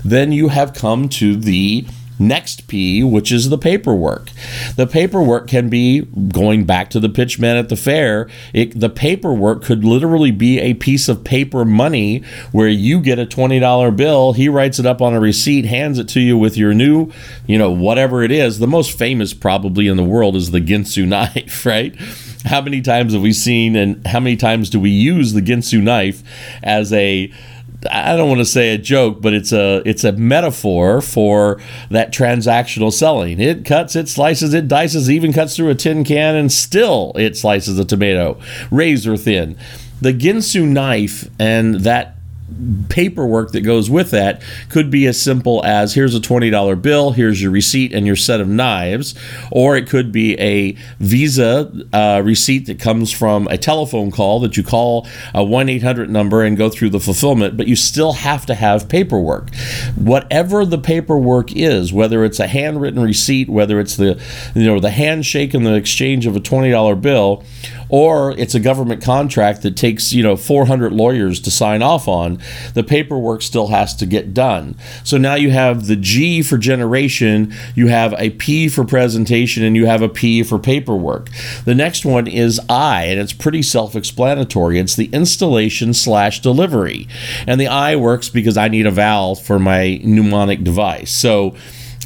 then 0.04 0.30
you 0.30 0.48
have 0.48 0.72
come 0.72 1.08
to 1.08 1.36
the 1.36 1.84
next 2.20 2.68
P, 2.68 3.02
which 3.02 3.32
is 3.32 3.48
the 3.48 3.58
paperwork. 3.58 4.30
The 4.76 4.86
paperwork 4.86 5.48
can 5.48 5.68
be 5.68 6.02
going 6.02 6.64
back 6.64 6.90
to 6.90 7.00
the 7.00 7.08
pitchman 7.08 7.58
at 7.58 7.68
the 7.68 7.76
fair. 7.76 8.28
It, 8.52 8.78
the 8.78 8.90
paperwork 8.90 9.64
could 9.64 9.84
literally 9.84 10.30
be 10.30 10.60
a 10.60 10.74
piece 10.74 11.08
of 11.08 11.24
paper 11.24 11.64
money 11.64 12.22
where 12.52 12.68
you 12.68 13.00
get 13.00 13.18
a 13.18 13.26
$20 13.26 13.96
bill, 13.96 14.34
he 14.34 14.48
writes 14.48 14.78
it 14.78 14.86
up 14.86 15.00
on 15.00 15.14
a 15.14 15.20
receipt, 15.20 15.64
hands 15.64 15.98
it 15.98 16.08
to 16.10 16.20
you 16.20 16.36
with 16.36 16.56
your 16.56 16.74
new, 16.74 17.10
you 17.46 17.58
know, 17.58 17.70
whatever 17.70 18.22
it 18.22 18.30
is. 18.30 18.58
The 18.58 18.66
most 18.66 18.96
famous 18.96 19.32
probably 19.32 19.88
in 19.88 19.96
the 19.96 20.04
world 20.04 20.36
is 20.36 20.50
the 20.50 20.60
Ginsu 20.60 21.06
knife, 21.08 21.64
right? 21.64 21.96
How 22.44 22.60
many 22.60 22.80
times 22.80 23.12
have 23.12 23.22
we 23.22 23.32
seen 23.32 23.76
and 23.76 24.06
how 24.06 24.20
many 24.20 24.36
times 24.36 24.70
do 24.70 24.80
we 24.80 24.90
use 24.90 25.32
the 25.32 25.42
Ginsu 25.42 25.82
knife 25.82 26.22
as 26.62 26.92
a 26.92 27.32
I 27.90 28.16
don't 28.16 28.28
want 28.28 28.40
to 28.40 28.44
say 28.44 28.74
a 28.74 28.78
joke, 28.78 29.22
but 29.22 29.32
it's 29.32 29.52
a 29.52 29.82
it's 29.86 30.04
a 30.04 30.12
metaphor 30.12 31.00
for 31.00 31.60
that 31.90 32.12
transactional 32.12 32.92
selling. 32.92 33.40
It 33.40 33.64
cuts, 33.64 33.96
it 33.96 34.08
slices, 34.08 34.52
it 34.52 34.68
dices, 34.68 35.08
even 35.08 35.32
cuts 35.32 35.56
through 35.56 35.70
a 35.70 35.74
tin 35.74 36.04
can, 36.04 36.36
and 36.36 36.52
still 36.52 37.12
it 37.16 37.36
slices 37.36 37.78
a 37.78 37.84
tomato, 37.84 38.38
razor 38.70 39.16
thin. 39.16 39.56
The 40.02 40.12
Ginsu 40.12 40.66
knife 40.66 41.30
and 41.38 41.76
that 41.76 42.16
paperwork 42.88 43.52
that 43.52 43.62
goes 43.62 43.88
with 43.88 44.10
that 44.10 44.42
could 44.68 44.90
be 44.90 45.06
as 45.06 45.20
simple 45.20 45.64
as 45.64 45.94
here's 45.94 46.14
a 46.14 46.20
$20 46.20 46.80
bill, 46.80 47.12
here's 47.12 47.40
your 47.40 47.50
receipt 47.50 47.92
and 47.92 48.06
your 48.06 48.16
set 48.16 48.40
of 48.40 48.48
knives, 48.48 49.14
or 49.50 49.76
it 49.76 49.88
could 49.88 50.12
be 50.12 50.38
a 50.40 50.72
Visa 50.98 51.72
uh, 51.92 52.22
receipt 52.24 52.66
that 52.66 52.78
comes 52.78 53.10
from 53.10 53.46
a 53.48 53.58
telephone 53.58 54.10
call 54.10 54.40
that 54.40 54.56
you 54.56 54.62
call 54.62 55.06
a 55.34 55.42
1 55.42 55.68
800 55.68 56.10
number 56.10 56.42
and 56.42 56.56
go 56.56 56.68
through 56.68 56.90
the 56.90 57.00
fulfillment, 57.00 57.56
but 57.56 57.66
you 57.66 57.76
still 57.76 58.12
have 58.14 58.46
to 58.46 58.54
have 58.54 58.88
paperwork. 58.88 59.54
Whatever 59.96 60.64
the 60.64 60.78
paperwork 60.78 61.54
is, 61.54 61.92
whether 61.92 62.24
it's 62.24 62.40
a 62.40 62.46
handwritten 62.46 63.02
receipt, 63.02 63.48
whether 63.48 63.80
it's 63.80 63.96
the 63.96 64.20
you 64.54 64.66
know 64.66 64.80
the 64.80 64.90
handshake 64.90 65.54
and 65.54 65.66
the 65.66 65.74
exchange 65.74 66.26
of 66.26 66.36
a 66.36 66.40
$20 66.40 67.00
bill, 67.00 67.44
or 67.90 68.32
it's 68.38 68.54
a 68.54 68.60
government 68.60 69.02
contract 69.02 69.62
that 69.62 69.76
takes 69.76 70.12
you 70.12 70.22
know 70.22 70.36
400 70.36 70.92
lawyers 70.92 71.40
to 71.40 71.50
sign 71.50 71.82
off 71.82 72.08
on. 72.08 72.38
The 72.74 72.82
paperwork 72.82 73.42
still 73.42 73.68
has 73.68 73.94
to 73.96 74.06
get 74.06 74.32
done. 74.32 74.76
So 75.04 75.18
now 75.18 75.34
you 75.34 75.50
have 75.50 75.86
the 75.86 75.96
g 75.96 76.42
for 76.42 76.56
generation 76.56 77.52
you 77.74 77.88
have 77.88 78.14
a 78.14 78.30
p 78.30 78.68
for 78.68 78.84
presentation 78.84 79.62
and 79.62 79.76
you 79.76 79.86
have 79.86 80.02
a 80.02 80.08
p 80.08 80.42
for 80.42 80.58
paperwork. 80.58 81.28
The 81.64 81.74
next 81.74 82.04
one 82.04 82.26
is 82.26 82.60
i 82.68 83.04
and 83.04 83.20
it's 83.20 83.32
pretty 83.32 83.62
self-explanatory. 83.62 84.78
It's 84.78 84.96
the 84.96 85.10
installation 85.12 85.92
slash 85.92 86.40
delivery. 86.40 87.08
And 87.46 87.60
the 87.60 87.68
i 87.68 87.96
works 87.96 88.28
because 88.28 88.56
i 88.56 88.68
need 88.68 88.86
a 88.86 88.90
valve 88.90 89.42
for 89.42 89.58
my 89.58 90.00
mnemonic 90.04 90.62
device. 90.64 91.10
So 91.10 91.56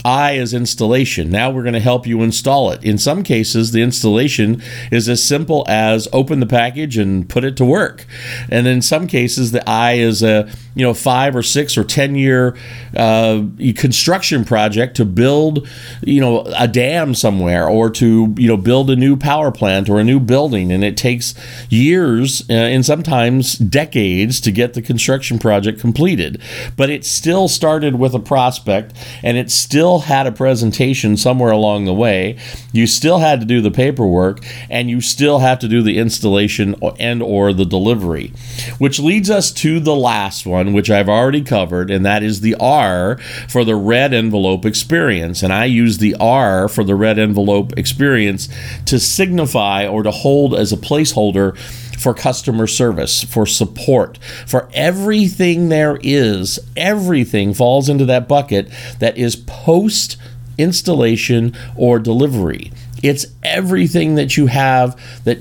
I 0.05 0.33
is 0.33 0.53
installation. 0.53 1.31
Now 1.31 1.51
we're 1.51 1.63
going 1.63 1.75
to 1.75 1.81
help 1.81 2.07
you 2.07 2.23
install 2.23 2.71
it. 2.71 2.85
In 2.85 2.99
some 2.99 3.23
cases, 3.23 3.73
the 3.73 3.81
installation 3.81 4.63
is 4.93 5.09
as 5.09 5.23
simple 5.23 5.65
as 5.67 6.09
open 6.13 6.41
the 6.41 6.47
package 6.47 6.99
and 6.99 7.29
put 7.29 7.43
it 7.43 7.57
to 7.57 7.65
work. 7.65 8.05
And 8.51 8.67
in 8.67 8.83
some 8.83 9.07
cases, 9.07 9.53
the 9.53 9.69
I 9.69 9.95
is 9.95 10.23
a 10.23 10.51
you 10.75 10.85
know 10.85 10.93
five 10.93 11.35
or 11.35 11.43
six 11.43 11.79
or 11.79 11.85
ten 11.85 12.17
year 12.17 12.57
uh, 12.97 13.45
construction 13.77 14.45
project 14.45 14.97
to 14.97 15.05
build 15.05 15.67
you 16.03 16.21
know 16.21 16.45
a 16.57 16.69
dam 16.69 17.15
somewhere 17.15 17.67
or 17.67 17.89
to 17.91 18.35
you 18.37 18.49
know 18.49 18.57
build 18.57 18.91
a 18.91 18.97
new 18.97 19.17
power 19.17 19.51
plant 19.51 19.89
or 19.89 19.99
a 19.99 20.05
new 20.05 20.21
building, 20.21 20.71
and 20.71 20.85
it 20.85 20.97
takes 20.97 21.35
years 21.71 22.43
uh, 22.51 22.53
and 22.53 22.85
sometimes 22.85 23.55
decades 23.57 24.41
to 24.41 24.53
get 24.53 24.75
the 24.75 24.83
construction 24.83 25.39
project 25.39 25.81
completed. 25.81 26.41
But 26.77 26.91
it 26.91 27.05
still 27.07 27.49
started 27.49 27.99
with 27.99 28.15
a 28.15 28.21
prospect, 28.21 28.93
and 29.23 29.37
it 29.37 29.51
still 29.51 29.94
had 30.01 30.27
a 30.27 30.33
presentation 30.33 31.17
somewhere 31.17 31.51
along 31.51 31.85
the 31.85 31.95
way. 31.95 32.39
You 32.73 32.87
still 32.87 33.19
had 33.19 33.41
to 33.41 33.47
do 33.47 33.61
the 33.61 33.71
paperwork, 33.71 34.45
and 34.69 34.91
you 34.91 35.01
still 35.01 35.39
have 35.39 35.59
to 35.61 35.69
do 35.69 35.83
the 35.83 35.99
installation 35.99 36.75
and 36.99 37.23
or 37.23 37.53
the 37.53 37.65
delivery, 37.65 38.33
which 38.79 38.99
leads 38.99 39.31
us 39.31 39.53
to 39.53 39.81
the 39.81 39.95
last 39.95 40.47
one, 40.47 40.73
which 40.73 40.91
I've 40.91 41.09
already 41.09 41.43
covered, 41.43 41.91
and 41.91 42.05
that 42.05 42.23
is 42.23 42.41
the 42.41 42.57
R 42.61 43.19
for 43.49 43.65
the 43.65 43.77
red 43.77 44.13
envelope 44.13 44.65
experience. 44.65 45.43
And 45.43 45.53
I 45.53 45.67
use 45.67 45.99
the 45.99 46.17
R 46.21 46.69
for 46.69 46.85
the 46.85 46.95
red 46.95 47.19
envelope 47.19 47.73
experience 47.77 48.49
to 48.87 48.99
signify 48.99 49.87
or 49.87 50.03
to 50.03 50.11
hold 50.11 50.55
as 50.55 50.73
a 50.73 50.77
placeholder 50.77 51.57
for 52.05 52.15
customer 52.15 52.67
service, 52.67 53.25
for 53.25 53.47
support, 53.47 54.19
for 54.47 54.69
everything 54.75 55.71
there 55.71 55.99
is. 56.03 56.61
Everything 56.77 57.55
falls 57.55 57.89
into 57.89 58.05
that 58.05 58.29
bucket 58.29 58.71
that 58.99 59.17
is 59.17 59.35
post 59.35 60.19
installation 60.59 61.57
or 61.75 61.99
delivery. 61.99 62.71
It's 63.03 63.27
everything 63.43 64.17
that 64.17 64.37
you 64.37 64.47
have 64.47 65.01
that 65.25 65.39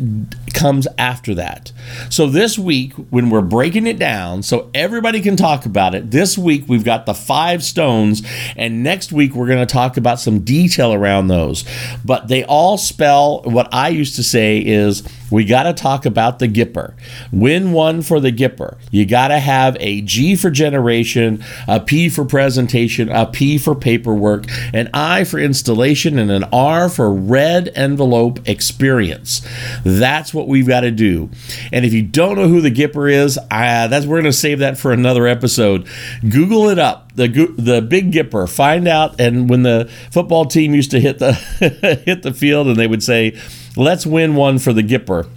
comes 0.54 0.88
after 0.98 1.36
that. 1.36 1.72
So 2.10 2.28
this 2.28 2.58
week, 2.58 2.94
when 3.10 3.30
we're 3.30 3.42
breaking 3.42 3.88
it 3.88 4.00
down, 4.00 4.44
so 4.44 4.70
everybody 4.74 5.22
can 5.22 5.36
talk 5.36 5.66
about 5.66 5.96
it, 5.96 6.12
this 6.12 6.38
week 6.38 6.66
we've 6.68 6.84
got 6.84 7.06
the 7.06 7.14
five 7.14 7.64
stones, 7.64 8.22
and 8.56 8.84
next 8.84 9.12
week 9.12 9.34
we're 9.34 9.48
going 9.48 9.66
to 9.66 9.72
talk 9.72 9.98
about 9.98 10.20
some 10.20 10.40
detail 10.40 10.94
around 10.94 11.28
those. 11.28 11.66
But 12.06 12.28
they 12.28 12.44
all 12.44 12.78
spell 12.78 13.42
what 13.44 13.74
I 13.74 13.90
used 13.90 14.16
to 14.16 14.24
say 14.24 14.60
is 14.60 15.04
we 15.32 15.46
got 15.46 15.64
to 15.64 15.74
talk 15.74 16.06
about 16.06 16.38
the 16.38 16.48
Gipper. 16.48 16.94
Win 17.32 17.72
one 17.72 18.04
for 18.04 18.20
the 18.20 18.32
Gipper. 18.32 18.78
You 18.92 19.06
got 19.06 19.30
to 19.30 19.40
have 19.40 19.76
a 19.80 20.02
G 20.02 20.36
for 20.36 20.52
generation, 20.52 21.44
a 21.68 21.80
P 21.80 22.08
for 22.10 22.24
presentation, 22.24 23.10
a 23.10 23.26
P 23.26 23.58
for 23.58 23.74
paperwork, 23.74 24.46
an 24.74 24.92
I 24.94 25.24
for 25.24 25.40
installation, 25.40 26.20
and 26.20 26.30
an 26.30 26.44
R 26.54 26.88
for 26.88 27.12
red 27.12 27.72
envelope 27.76 28.48
experience. 28.48 29.42
That's 29.84 30.34
what 30.34 30.43
we've 30.48 30.68
got 30.68 30.82
to 30.82 30.92
do. 30.92 31.30
And 31.72 31.86
if 31.86 31.94
you 31.94 32.02
don't 32.02 32.36
know 32.36 32.48
who 32.48 32.62
the 32.62 32.72
Gipper 32.72 33.12
is, 33.12 33.38
uh, 33.38 33.88
that's 33.88 34.06
we're 34.06 34.22
going 34.22 34.26
to 34.26 34.34
save 34.34 34.60
that 34.60 34.78
for 34.78 34.92
another 34.92 35.28
episode. 35.28 35.88
Google 36.28 36.70
it 36.70 36.80
up. 36.80 37.14
The 37.16 37.28
the 37.58 37.82
big 37.82 38.12
Gipper. 38.12 38.50
Find 38.50 38.88
out. 38.88 39.20
And 39.20 39.50
when 39.50 39.64
the 39.64 39.90
football 40.12 40.46
team 40.46 40.74
used 40.74 40.92
to 40.92 41.00
hit 41.00 41.20
the 41.20 41.34
hit 42.06 42.24
the 42.24 42.34
field, 42.34 42.68
and 42.68 42.78
they 42.78 42.88
would 42.88 43.04
say, 43.04 43.38
"Let's 43.76 44.06
win 44.06 44.36
one 44.36 44.60
for 44.60 44.74
the 44.74 44.84
Gipper." 44.84 45.28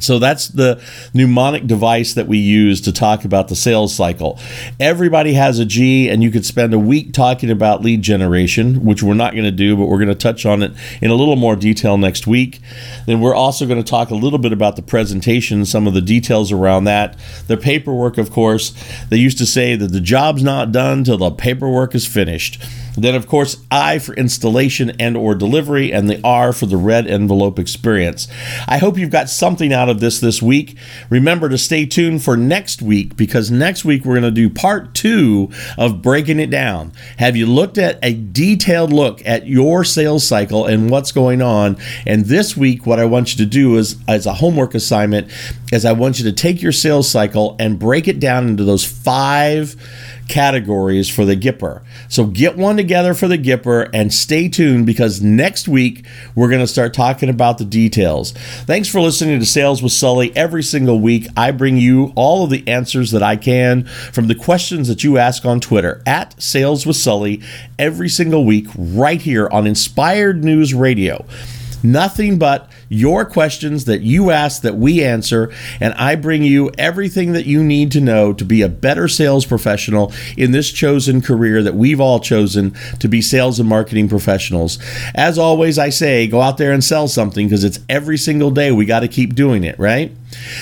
So 0.00 0.18
that's 0.18 0.48
the 0.48 0.82
mnemonic 1.14 1.66
device 1.66 2.14
that 2.14 2.26
we 2.26 2.38
use 2.38 2.80
to 2.82 2.92
talk 2.92 3.24
about 3.24 3.48
the 3.48 3.56
sales 3.56 3.94
cycle. 3.94 4.38
Everybody 4.78 5.34
has 5.34 5.58
a 5.58 5.64
G, 5.64 6.08
and 6.08 6.22
you 6.22 6.30
could 6.30 6.44
spend 6.44 6.74
a 6.74 6.78
week 6.78 7.12
talking 7.12 7.50
about 7.50 7.82
lead 7.82 8.02
generation, 8.02 8.84
which 8.84 9.02
we're 9.02 9.14
not 9.14 9.32
going 9.32 9.44
to 9.44 9.50
do, 9.50 9.76
but 9.76 9.86
we're 9.86 9.98
going 9.98 10.08
to 10.08 10.14
touch 10.14 10.46
on 10.46 10.62
it 10.62 10.72
in 11.00 11.10
a 11.10 11.14
little 11.14 11.36
more 11.36 11.56
detail 11.56 11.96
next 11.96 12.26
week. 12.26 12.60
Then 13.06 13.20
we're 13.20 13.34
also 13.34 13.66
going 13.66 13.82
to 13.82 13.88
talk 13.88 14.10
a 14.10 14.14
little 14.14 14.38
bit 14.38 14.52
about 14.52 14.76
the 14.76 14.82
presentation, 14.82 15.64
some 15.64 15.86
of 15.86 15.94
the 15.94 16.02
details 16.02 16.52
around 16.52 16.84
that. 16.84 17.18
The 17.46 17.56
paperwork, 17.56 18.18
of 18.18 18.30
course, 18.30 18.72
they 19.08 19.16
used 19.16 19.38
to 19.38 19.46
say 19.46 19.76
that 19.76 19.88
the 19.88 20.00
job's 20.00 20.42
not 20.42 20.72
done 20.72 21.04
till 21.04 21.18
the 21.18 21.30
paperwork 21.30 21.94
is 21.94 22.06
finished. 22.06 22.62
Then, 22.96 23.14
of 23.14 23.26
course, 23.26 23.64
I 23.70 23.98
for 23.98 24.14
installation 24.14 24.90
and 24.98 25.16
or 25.16 25.34
delivery, 25.34 25.92
and 25.92 26.08
the 26.08 26.20
R 26.24 26.52
for 26.52 26.66
the 26.66 26.76
red 26.76 27.06
envelope 27.06 27.58
experience. 27.58 28.28
I 28.66 28.78
hope 28.78 28.98
you've 28.98 29.10
got 29.10 29.28
something 29.28 29.72
out 29.72 29.88
of 29.88 30.00
this 30.00 30.20
this 30.20 30.40
week. 30.42 30.76
Remember 31.10 31.48
to 31.48 31.58
stay 31.58 31.86
tuned 31.86 32.22
for 32.22 32.36
next 32.36 32.82
week 32.82 33.16
because 33.16 33.50
next 33.50 33.84
week 33.84 34.04
we're 34.04 34.14
going 34.14 34.22
to 34.22 34.30
do 34.30 34.50
part 34.50 34.94
two 34.94 35.50
of 35.78 36.02
breaking 36.02 36.40
it 36.40 36.50
down. 36.50 36.92
Have 37.18 37.36
you 37.36 37.46
looked 37.46 37.78
at 37.78 37.98
a 38.02 38.14
detailed 38.14 38.92
look 38.92 39.20
at 39.26 39.46
your 39.46 39.84
sales 39.84 40.26
cycle 40.26 40.66
and 40.66 40.90
what's 40.90 41.12
going 41.12 41.42
on? 41.42 41.76
And 42.06 42.26
this 42.26 42.56
week, 42.56 42.86
what 42.86 42.98
I 42.98 43.04
want 43.04 43.32
you 43.32 43.44
to 43.44 43.50
do 43.50 43.76
is, 43.76 43.96
as 44.08 44.26
a 44.26 44.34
homework 44.34 44.74
assignment, 44.74 45.30
is 45.72 45.84
I 45.84 45.92
want 45.92 46.18
you 46.18 46.24
to 46.24 46.32
take 46.32 46.62
your 46.62 46.72
sales 46.72 47.10
cycle 47.10 47.56
and 47.58 47.78
break 47.78 48.08
it 48.08 48.20
down 48.20 48.48
into 48.48 48.64
those 48.64 48.84
five 48.84 49.76
categories 50.28 51.08
for 51.08 51.24
the 51.24 51.36
Gipper. 51.36 51.82
So 52.08 52.26
get 52.26 52.56
one 52.56 52.76
together 52.76 53.14
for 53.14 53.28
the 53.28 53.38
Gipper 53.38 53.88
and 53.92 54.12
stay 54.12 54.48
tuned 54.48 54.86
because 54.86 55.22
next 55.22 55.68
week 55.68 56.04
we're 56.34 56.48
going 56.48 56.60
to 56.60 56.66
start 56.66 56.94
talking 56.94 57.28
about 57.28 57.58
the 57.58 57.64
details. 57.64 58.32
Thanks 58.32 58.88
for 58.88 59.00
listening 59.00 59.38
to 59.38 59.46
Sales 59.46 59.82
with 59.82 59.92
Sully. 59.92 60.36
Every 60.36 60.62
single 60.62 61.00
week, 61.00 61.28
I 61.36 61.50
bring 61.50 61.76
you 61.76 62.12
all 62.16 62.44
of 62.44 62.50
the 62.50 62.66
answers 62.66 63.10
that 63.12 63.22
I 63.22 63.36
can 63.36 63.84
from 63.84 64.28
the 64.28 64.34
questions 64.34 64.88
that 64.88 65.04
you 65.04 65.18
ask 65.18 65.44
on 65.44 65.60
Twitter 65.60 66.02
at 66.06 66.40
Sales 66.42 66.86
with 66.86 66.96
Sully 66.96 67.42
every 67.78 68.08
single 68.08 68.44
week, 68.44 68.66
right 68.76 69.20
here 69.20 69.48
on 69.48 69.66
Inspired 69.66 70.44
News 70.44 70.74
Radio. 70.74 71.24
Nothing 71.82 72.38
but 72.38 72.68
your 72.88 73.24
questions 73.24 73.84
that 73.86 74.00
you 74.00 74.30
ask 74.30 74.62
that 74.62 74.76
we 74.76 75.02
answer, 75.02 75.52
and 75.80 75.94
I 75.94 76.14
bring 76.14 76.42
you 76.42 76.70
everything 76.78 77.32
that 77.32 77.46
you 77.46 77.62
need 77.62 77.92
to 77.92 78.00
know 78.00 78.32
to 78.32 78.44
be 78.44 78.62
a 78.62 78.68
better 78.68 79.08
sales 79.08 79.44
professional 79.44 80.12
in 80.36 80.52
this 80.52 80.70
chosen 80.70 81.20
career 81.20 81.62
that 81.62 81.74
we've 81.74 82.00
all 82.00 82.20
chosen 82.20 82.76
to 83.00 83.08
be 83.08 83.20
sales 83.20 83.58
and 83.58 83.68
marketing 83.68 84.08
professionals. 84.08 84.78
As 85.14 85.38
always, 85.38 85.78
I 85.78 85.90
say 85.90 86.26
go 86.26 86.40
out 86.40 86.58
there 86.58 86.72
and 86.72 86.82
sell 86.82 87.08
something 87.08 87.46
because 87.46 87.64
it's 87.64 87.80
every 87.88 88.18
single 88.18 88.50
day 88.50 88.72
we 88.72 88.84
got 88.84 89.00
to 89.00 89.08
keep 89.08 89.34
doing 89.34 89.64
it, 89.64 89.78
right? 89.78 90.12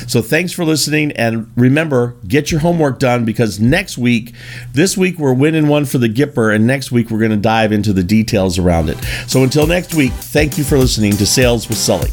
So 0.06 0.22
thanks 0.22 0.52
for 0.52 0.64
listening. 0.64 1.12
And 1.12 1.50
remember, 1.56 2.16
get 2.26 2.50
your 2.50 2.60
homework 2.60 2.98
done 2.98 3.24
because 3.24 3.60
next 3.60 3.98
week, 3.98 4.34
this 4.72 4.96
week, 4.96 5.18
we're 5.18 5.34
winning 5.34 5.68
one 5.68 5.84
for 5.84 5.98
the 5.98 6.08
Gipper, 6.08 6.54
and 6.54 6.66
next 6.66 6.92
week, 6.92 7.10
we're 7.10 7.18
going 7.18 7.30
to 7.30 7.36
dive 7.36 7.72
into 7.72 7.92
the 7.92 8.02
details 8.02 8.58
around 8.58 8.88
it. 8.88 8.98
So 9.26 9.42
until 9.42 9.66
next 9.66 9.94
week, 9.94 10.12
thank 10.12 10.58
you 10.58 10.64
for 10.64 10.78
listening 10.78 11.12
to 11.12 11.26
Sales 11.26 11.68
with 11.68 11.78
Sully. 11.78 12.10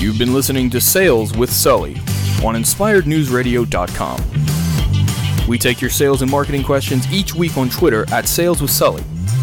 You've 0.00 0.18
been 0.18 0.32
listening 0.32 0.70
to 0.70 0.80
Sales 0.80 1.36
with 1.36 1.52
Sully 1.52 1.96
on 2.42 2.54
InspiredNewsRadio.com. 2.54 5.46
We 5.46 5.58
take 5.58 5.82
your 5.82 5.90
sales 5.90 6.22
and 6.22 6.30
marketing 6.30 6.64
questions 6.64 7.06
each 7.12 7.34
week 7.34 7.58
on 7.58 7.68
Twitter 7.68 8.10
at 8.10 8.26
Sales 8.26 8.62
with 8.62 8.70
Sully, 8.70 9.02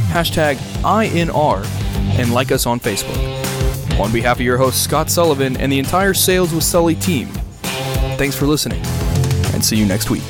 hashtag 0.10 0.56
INR, 0.82 1.64
and 2.18 2.34
like 2.34 2.52
us 2.52 2.66
on 2.66 2.80
Facebook. 2.80 4.00
On 4.00 4.12
behalf 4.12 4.38
of 4.38 4.42
your 4.42 4.58
host, 4.58 4.84
Scott 4.84 5.12
Sullivan, 5.12 5.56
and 5.58 5.72
the 5.72 5.78
entire 5.78 6.16
Sales 6.16 6.52
with 6.52 6.64
Sully 6.64 6.96
team, 6.96 7.28
thanks 8.18 8.36
for 8.36 8.48
listening, 8.48 8.84
and 9.54 9.64
see 9.64 9.76
you 9.76 9.86
next 9.86 10.10
week. 10.10 10.24